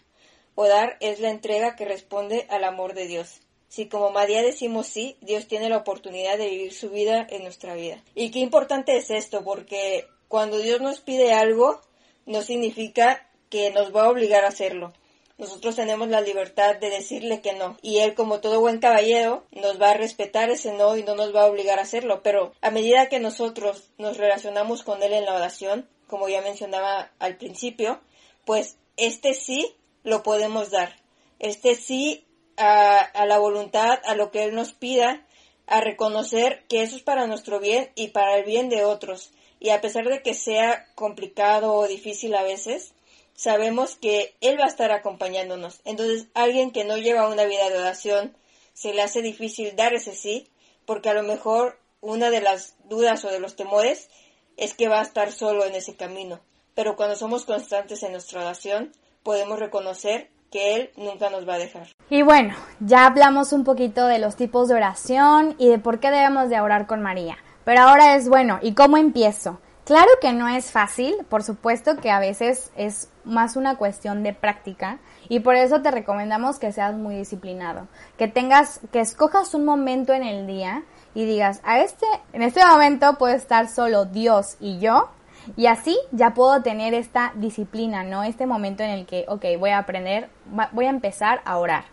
Odar 0.57 0.96
es 0.98 1.20
la 1.20 1.31
entrega 1.31 1.77
que 1.77 1.85
responde 1.85 2.46
al 2.51 2.64
amor 2.64 2.94
de 2.94 3.07
Dios. 3.07 3.42
Si 3.68 3.87
como 3.87 4.11
María 4.11 4.42
decimos 4.42 4.87
sí, 4.87 5.18
Dios 5.20 5.46
tiene 5.46 5.68
la 5.68 5.77
oportunidad 5.77 6.38
de 6.38 6.48
vivir 6.48 6.72
su 6.72 6.88
vida 6.88 7.27
en 7.29 7.42
nuestra 7.42 7.74
vida. 7.74 8.03
Y 8.14 8.31
qué 8.31 8.38
importante 8.38 8.96
es 8.96 9.11
esto, 9.11 9.44
porque 9.44 10.09
cuando 10.27 10.59
Dios 10.59 10.81
nos 10.81 11.01
pide 11.01 11.33
algo, 11.33 11.81
no 12.24 12.42
significa 12.42 13.27
que 13.50 13.70
nos 13.70 13.94
va 13.94 14.04
a 14.04 14.11
obligar 14.11 14.44
a 14.44 14.48
hacerlo. 14.48 14.92
Nosotros 15.38 15.76
tenemos 15.76 16.08
la 16.08 16.20
libertad 16.20 16.76
de 16.76 16.90
decirle 16.90 17.40
que 17.40 17.52
no. 17.52 17.76
Y 17.80 17.98
Él, 17.98 18.14
como 18.14 18.40
todo 18.40 18.61
buen 18.61 18.80
caballero, 18.80 19.44
nos 19.52 19.80
va 19.80 19.90
a 19.90 19.94
respetar 19.94 20.50
ese 20.50 20.72
no 20.72 20.96
y 20.96 21.04
no 21.04 21.14
nos 21.14 21.34
va 21.34 21.42
a 21.42 21.46
obligar 21.46 21.78
a 21.78 21.82
hacerlo. 21.82 22.22
Pero 22.24 22.52
a 22.61 22.72
medida 22.72 23.08
que 23.08 23.20
nosotros 23.20 23.90
nos 23.98 24.16
relacionamos 24.16 24.82
con 24.82 25.00
Él 25.04 25.12
en 25.12 25.24
la 25.24 25.37
oración, 25.37 25.88
como 26.08 26.28
ya 26.28 26.42
mencionaba 26.42 27.12
al 27.20 27.37
principio, 27.37 28.00
pues 28.44 28.78
este 28.96 29.32
sí 29.32 29.76
lo 30.02 30.24
podemos 30.24 30.72
dar. 30.72 30.96
Este 31.38 31.76
sí 31.76 32.26
a, 32.56 33.24
la 33.26 33.38
voluntad, 33.38 34.00
a 34.04 34.16
lo 34.16 34.32
que 34.32 34.42
Él 34.42 34.56
nos 34.56 34.72
pida, 34.72 35.24
a 35.68 35.80
reconocer 35.80 36.64
que 36.68 36.82
eso 36.82 36.96
es 36.96 37.02
para 37.02 37.28
nuestro 37.28 37.61
bien 37.61 37.90
y 37.94 38.08
para 38.08 38.37
el 38.37 38.44
bien 38.44 38.68
de 38.68 38.84
otros. 38.84 39.30
Y 39.61 39.70
a 39.70 39.80
pesar 39.80 40.08
de 40.08 40.22
que 40.22 40.34
sea 40.34 40.87
complicado 40.96 41.74
o 41.74 41.87
difícil 41.87 42.34
a 42.34 42.42
veces, 42.42 42.92
sabemos 43.38 43.94
que 43.94 44.35
Él 44.40 44.59
va 44.59 44.64
a 44.64 44.68
estar 44.68 44.90
acompañándonos. 44.90 45.81
Entonces, 45.85 46.27
alguien 46.35 46.72
que 46.72 46.85
no 46.85 46.96
lleva 46.96 47.29
una 47.29 47.44
vida 47.44 47.70
de 47.70 47.79
oración, 47.79 48.37
se 48.74 48.92
le 48.92 49.01
hace 49.01 49.22
difícil 49.22 49.77
dar 49.77 49.94
ese 49.94 50.14
sí, 50.14 50.48
porque 50.85 51.09
a 51.09 51.14
lo 51.14 51.22
mejor 51.22 51.79
una 52.01 52.31
de 52.31 52.40
las 52.40 52.74
dudas 52.85 53.24
o 53.24 53.31
de 53.31 53.38
los 53.38 53.55
temores 53.55 54.11
es 54.57 54.74
que 54.74 54.88
va 54.88 54.98
a 54.98 55.05
estar 55.05 55.31
solo 55.31 55.64
en 55.64 55.77
ese 55.77 55.94
camino. 55.94 56.40
Pero 56.74 56.96
cuando 56.96 57.14
somos 57.14 57.44
constantes 57.44 58.03
en 58.03 58.12
nuestra 58.12 58.40
oración, 58.40 58.92
podemos 59.22 59.59
reconocer 59.59 60.31
que 60.51 60.74
Él 60.74 60.90
nunca 60.96 61.31
nos 61.31 61.48
va 61.48 61.55
a 61.55 61.59
dejar. 61.59 61.88
Y 62.11 62.22
bueno, 62.22 62.57
ya 62.81 63.07
hablamos 63.07 63.53
un 63.53 63.62
poquito 63.62 64.07
de 64.07 64.18
los 64.18 64.35
tipos 64.35 64.68
de 64.68 64.74
oración 64.74 65.55
y 65.59 65.68
de 65.68 65.79
por 65.79 66.01
qué 66.01 66.11
debemos 66.11 66.51
de 66.51 66.61
orar 66.61 66.88
con 66.88 67.03
María. 67.03 67.38
Pero 67.64 67.83
ahora 67.83 68.16
es 68.16 68.29
bueno, 68.29 68.59
¿y 68.62 68.74
cómo 68.74 68.96
empiezo? 68.96 69.61
Claro 69.88 70.11
que 70.20 70.35
no 70.35 70.48
es 70.48 70.70
fácil, 70.70 71.16
por 71.31 71.42
supuesto 71.42 71.96
que 71.96 72.11
a 72.11 72.18
veces 72.18 72.70
es 72.77 73.09
más 73.24 73.57
una 73.57 73.77
cuestión 73.77 74.22
de 74.22 74.35
práctica 74.35 74.98
y 75.31 75.40
por 75.40 75.55
eso 75.57 75.81
te 75.81 75.90
recomendamos 75.90 76.59
que 76.59 76.72
seas 76.72 76.94
muy 76.94 77.16
disciplinado, 77.16 77.88
que 78.18 78.29
tengas, 78.29 78.81
que 78.92 79.01
escojas 79.01 79.55
un 79.55 79.64
momento 79.64 80.12
en 80.12 80.24
el 80.24 80.46
día 80.46 80.83
y 81.14 81.24
digas, 81.24 81.62
a 81.64 81.81
este, 81.81 82.05
en 82.35 82.42
este 82.42 82.66
momento 82.66 83.16
puede 83.16 83.37
estar 83.37 83.66
solo 83.66 84.05
Dios 84.05 84.59
y 84.61 84.79
yo 84.79 85.09
y 85.57 85.68
así 85.68 85.98
ya 86.12 86.35
puedo 86.35 86.61
tener 86.61 86.92
esta 86.92 87.33
disciplina, 87.37 88.05
¿no? 88.05 88.24
Este 88.24 88.44
momento 88.44 88.83
en 88.83 88.90
el 88.90 89.07
que, 89.07 89.24
ok, 89.27 89.46
voy 89.59 89.70
a 89.70 89.79
aprender, 89.79 90.29
voy 90.72 90.85
a 90.85 90.90
empezar 90.90 91.40
a 91.46 91.57
orar. 91.57 91.85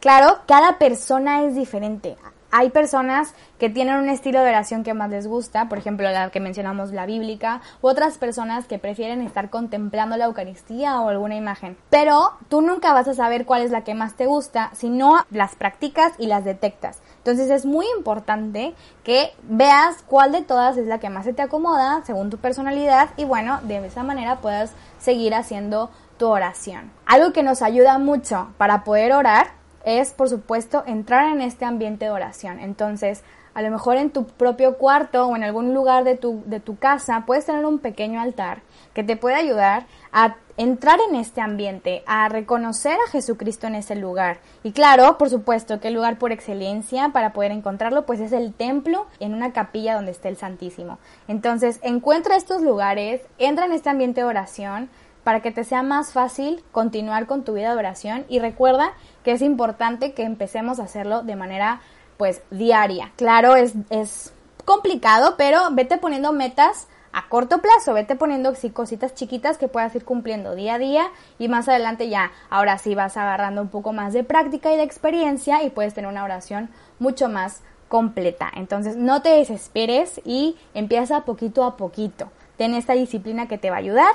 Claro, 0.00 0.38
cada 0.46 0.78
persona 0.78 1.44
es 1.44 1.54
diferente. 1.54 2.16
Hay 2.56 2.70
personas 2.70 3.34
que 3.58 3.68
tienen 3.68 3.96
un 3.96 4.08
estilo 4.08 4.40
de 4.40 4.50
oración 4.50 4.84
que 4.84 4.94
más 4.94 5.10
les 5.10 5.26
gusta, 5.26 5.68
por 5.68 5.76
ejemplo, 5.76 6.08
la 6.08 6.30
que 6.30 6.38
mencionamos, 6.38 6.92
la 6.92 7.04
bíblica, 7.04 7.62
u 7.82 7.88
otras 7.88 8.16
personas 8.16 8.66
que 8.66 8.78
prefieren 8.78 9.22
estar 9.22 9.50
contemplando 9.50 10.16
la 10.16 10.26
Eucaristía 10.26 11.00
o 11.00 11.08
alguna 11.08 11.34
imagen. 11.34 11.76
Pero 11.90 12.34
tú 12.48 12.60
nunca 12.60 12.92
vas 12.92 13.08
a 13.08 13.14
saber 13.14 13.44
cuál 13.44 13.62
es 13.62 13.72
la 13.72 13.82
que 13.82 13.94
más 13.94 14.14
te 14.14 14.26
gusta 14.26 14.70
si 14.72 14.88
no 14.88 15.16
las 15.32 15.56
practicas 15.56 16.12
y 16.16 16.28
las 16.28 16.44
detectas. 16.44 17.00
Entonces 17.16 17.50
es 17.50 17.66
muy 17.66 17.86
importante 17.96 18.74
que 19.02 19.32
veas 19.42 20.04
cuál 20.06 20.30
de 20.30 20.42
todas 20.42 20.76
es 20.76 20.86
la 20.86 21.00
que 21.00 21.10
más 21.10 21.24
se 21.24 21.32
te 21.32 21.42
acomoda 21.42 22.02
según 22.04 22.30
tu 22.30 22.38
personalidad 22.38 23.08
y 23.16 23.24
bueno, 23.24 23.58
de 23.64 23.84
esa 23.84 24.04
manera 24.04 24.36
puedas 24.36 24.70
seguir 25.00 25.34
haciendo 25.34 25.90
tu 26.18 26.28
oración. 26.28 26.92
Algo 27.04 27.32
que 27.32 27.42
nos 27.42 27.62
ayuda 27.62 27.98
mucho 27.98 28.52
para 28.58 28.84
poder 28.84 29.12
orar 29.12 29.63
es, 29.84 30.12
por 30.12 30.28
supuesto, 30.28 30.82
entrar 30.86 31.32
en 31.32 31.40
este 31.40 31.64
ambiente 31.64 32.06
de 32.06 32.10
oración. 32.10 32.58
Entonces, 32.60 33.22
a 33.54 33.62
lo 33.62 33.70
mejor 33.70 33.96
en 33.96 34.10
tu 34.10 34.26
propio 34.26 34.76
cuarto 34.76 35.26
o 35.26 35.36
en 35.36 35.44
algún 35.44 35.74
lugar 35.74 36.04
de 36.04 36.16
tu, 36.16 36.42
de 36.46 36.58
tu 36.60 36.76
casa 36.76 37.22
puedes 37.24 37.46
tener 37.46 37.64
un 37.64 37.78
pequeño 37.78 38.20
altar 38.20 38.62
que 38.94 39.04
te 39.04 39.16
puede 39.16 39.36
ayudar 39.36 39.86
a 40.12 40.36
entrar 40.56 40.98
en 41.08 41.16
este 41.16 41.40
ambiente, 41.40 42.02
a 42.06 42.28
reconocer 42.28 42.96
a 43.06 43.10
Jesucristo 43.10 43.66
en 43.66 43.76
ese 43.76 43.96
lugar. 43.96 44.38
Y 44.62 44.72
claro, 44.72 45.18
por 45.18 45.30
supuesto, 45.30 45.80
que 45.80 45.88
el 45.88 45.94
lugar 45.94 46.18
por 46.18 46.32
excelencia 46.32 47.10
para 47.10 47.32
poder 47.32 47.52
encontrarlo, 47.52 48.06
pues 48.06 48.20
es 48.20 48.32
el 48.32 48.54
templo 48.54 49.06
en 49.20 49.34
una 49.34 49.52
capilla 49.52 49.94
donde 49.94 50.12
esté 50.12 50.28
el 50.28 50.36
Santísimo. 50.36 50.98
Entonces, 51.26 51.80
encuentra 51.82 52.36
estos 52.36 52.62
lugares, 52.62 53.20
entra 53.38 53.66
en 53.66 53.72
este 53.72 53.90
ambiente 53.90 54.20
de 54.20 54.26
oración 54.26 54.90
para 55.24 55.40
que 55.40 55.50
te 55.50 55.64
sea 55.64 55.82
más 55.82 56.12
fácil 56.12 56.62
continuar 56.70 57.26
con 57.26 57.44
tu 57.44 57.54
vida 57.54 57.70
de 57.70 57.78
oración 57.78 58.24
y 58.28 58.38
recuerda 58.38 58.92
que 59.24 59.32
es 59.32 59.42
importante 59.42 60.12
que 60.12 60.22
empecemos 60.22 60.78
a 60.78 60.84
hacerlo 60.84 61.22
de 61.22 61.34
manera 61.34 61.80
pues 62.16 62.42
diaria. 62.50 63.12
Claro, 63.16 63.56
es, 63.56 63.72
es 63.90 64.32
complicado, 64.64 65.34
pero 65.36 65.60
vete 65.72 65.98
poniendo 65.98 66.32
metas 66.32 66.86
a 67.12 67.28
corto 67.28 67.60
plazo, 67.60 67.94
vete 67.94 68.16
poniendo 68.16 68.50
así 68.50 68.70
cositas 68.70 69.14
chiquitas 69.14 69.56
que 69.56 69.68
puedas 69.68 69.94
ir 69.94 70.04
cumpliendo 70.04 70.54
día 70.54 70.74
a 70.74 70.78
día 70.78 71.06
y 71.38 71.48
más 71.48 71.68
adelante 71.68 72.08
ya, 72.08 72.32
ahora 72.50 72.76
sí 72.78 72.94
vas 72.94 73.16
agarrando 73.16 73.62
un 73.62 73.68
poco 73.68 73.92
más 73.92 74.12
de 74.12 74.24
práctica 74.24 74.72
y 74.72 74.76
de 74.76 74.82
experiencia 74.82 75.62
y 75.62 75.70
puedes 75.70 75.94
tener 75.94 76.10
una 76.10 76.24
oración 76.24 76.70
mucho 76.98 77.28
más 77.28 77.62
completa. 77.88 78.50
Entonces 78.56 78.96
no 78.96 79.22
te 79.22 79.28
desesperes 79.28 80.20
y 80.24 80.56
empieza 80.74 81.20
poquito 81.20 81.62
a 81.62 81.76
poquito. 81.76 82.30
Ten 82.56 82.74
esta 82.74 82.94
disciplina 82.94 83.46
que 83.46 83.58
te 83.58 83.70
va 83.70 83.76
a 83.76 83.80
ayudar 83.80 84.12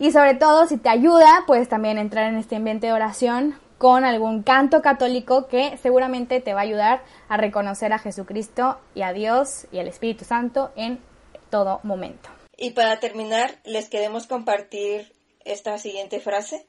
y 0.00 0.10
sobre 0.10 0.34
todo 0.34 0.66
si 0.66 0.76
te 0.76 0.88
ayuda, 0.88 1.44
puedes 1.46 1.68
también 1.68 1.98
entrar 1.98 2.26
en 2.26 2.36
este 2.36 2.56
ambiente 2.56 2.88
de 2.88 2.92
oración 2.92 3.54
con 3.80 4.04
algún 4.04 4.42
canto 4.42 4.82
católico 4.82 5.46
que 5.46 5.78
seguramente 5.78 6.42
te 6.42 6.52
va 6.52 6.60
a 6.60 6.64
ayudar 6.64 7.02
a 7.30 7.38
reconocer 7.38 7.94
a 7.94 7.98
Jesucristo 7.98 8.78
y 8.94 9.00
a 9.00 9.14
Dios 9.14 9.66
y 9.72 9.78
al 9.78 9.88
Espíritu 9.88 10.26
Santo 10.26 10.70
en 10.76 11.00
todo 11.48 11.80
momento. 11.82 12.28
Y 12.58 12.72
para 12.72 13.00
terminar, 13.00 13.58
les 13.64 13.88
queremos 13.88 14.26
compartir 14.26 15.10
esta 15.46 15.78
siguiente 15.78 16.20
frase. 16.20 16.66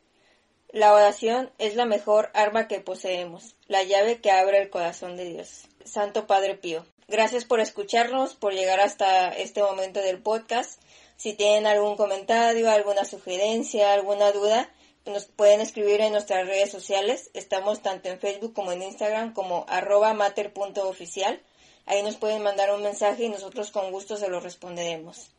La 0.70 0.94
oración 0.94 1.52
es 1.58 1.76
la 1.76 1.84
mejor 1.84 2.32
arma 2.34 2.70
que 2.70 2.80
poseemos, 2.80 3.56
la 3.68 3.84
llave 3.84 4.22
que 4.22 4.32
abre 4.32 4.62
el 4.62 4.70
corazón 4.70 5.18
de 5.18 5.26
Dios. 5.26 5.64
Santo 5.84 6.28
Padre 6.28 6.56
Pío. 6.56 6.86
Gracias 7.10 7.44
por 7.44 7.60
escucharnos, 7.60 8.36
por 8.36 8.54
llegar 8.54 8.80
hasta 8.80 9.32
este 9.32 9.62
momento 9.62 10.00
del 10.00 10.22
podcast. 10.22 10.82
Si 11.18 11.34
tienen 11.34 11.68
algún 11.68 11.98
comentario, 11.98 12.72
alguna 12.72 13.04
sugerencia, 13.04 13.92
alguna 13.92 14.32
duda, 14.32 14.70
nos 15.06 15.26
pueden 15.26 15.62
escribir 15.62 16.02
en 16.02 16.12
nuestras 16.12 16.48
redes 16.48 16.72
sociales. 16.72 17.30
Estamos 17.34 17.82
tanto 17.82 18.10
en 18.10 18.20
Facebook 18.20 18.54
como 18.54 18.72
en 18.72 18.84
Instagram 18.84 19.34
como 19.34 19.66
arroba 19.68 20.14
mater.oficial. 20.14 21.42
Ahí 21.86 22.04
nos 22.04 22.18
pueden 22.18 22.44
mandar 22.44 22.74
un 22.74 22.84
mensaje 22.84 23.24
y 23.24 23.30
nosotros 23.30 23.72
con 23.72 23.92
gusto 23.92 24.18
se 24.18 24.30
lo 24.30 24.40
responderemos. 24.40 25.32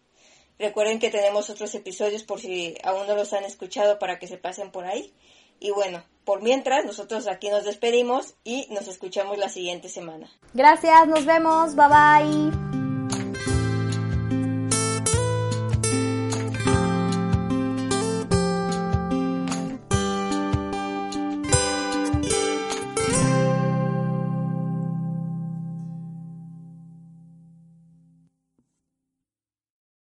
Recuerden 0.58 0.98
que 0.98 1.10
tenemos 1.10 1.50
otros 1.50 1.74
episodios 1.74 2.22
por 2.22 2.40
si 2.40 2.76
aún 2.84 3.06
no 3.06 3.14
los 3.14 3.32
han 3.32 3.44
escuchado 3.44 3.98
para 3.98 4.18
que 4.18 4.26
se 4.26 4.36
pasen 4.36 4.70
por 4.70 4.84
ahí. 4.84 5.12
Y 5.58 5.70
bueno, 5.70 6.04
por 6.24 6.42
mientras, 6.42 6.84
nosotros 6.84 7.26
aquí 7.28 7.48
nos 7.48 7.64
despedimos 7.64 8.34
y 8.44 8.66
nos 8.70 8.88
escuchamos 8.88 9.38
la 9.38 9.48
siguiente 9.48 9.88
semana. 9.88 10.30
Gracias, 10.54 11.06
nos 11.06 11.24
vemos, 11.24 11.74
bye 11.74 11.86
bye. 11.88 12.81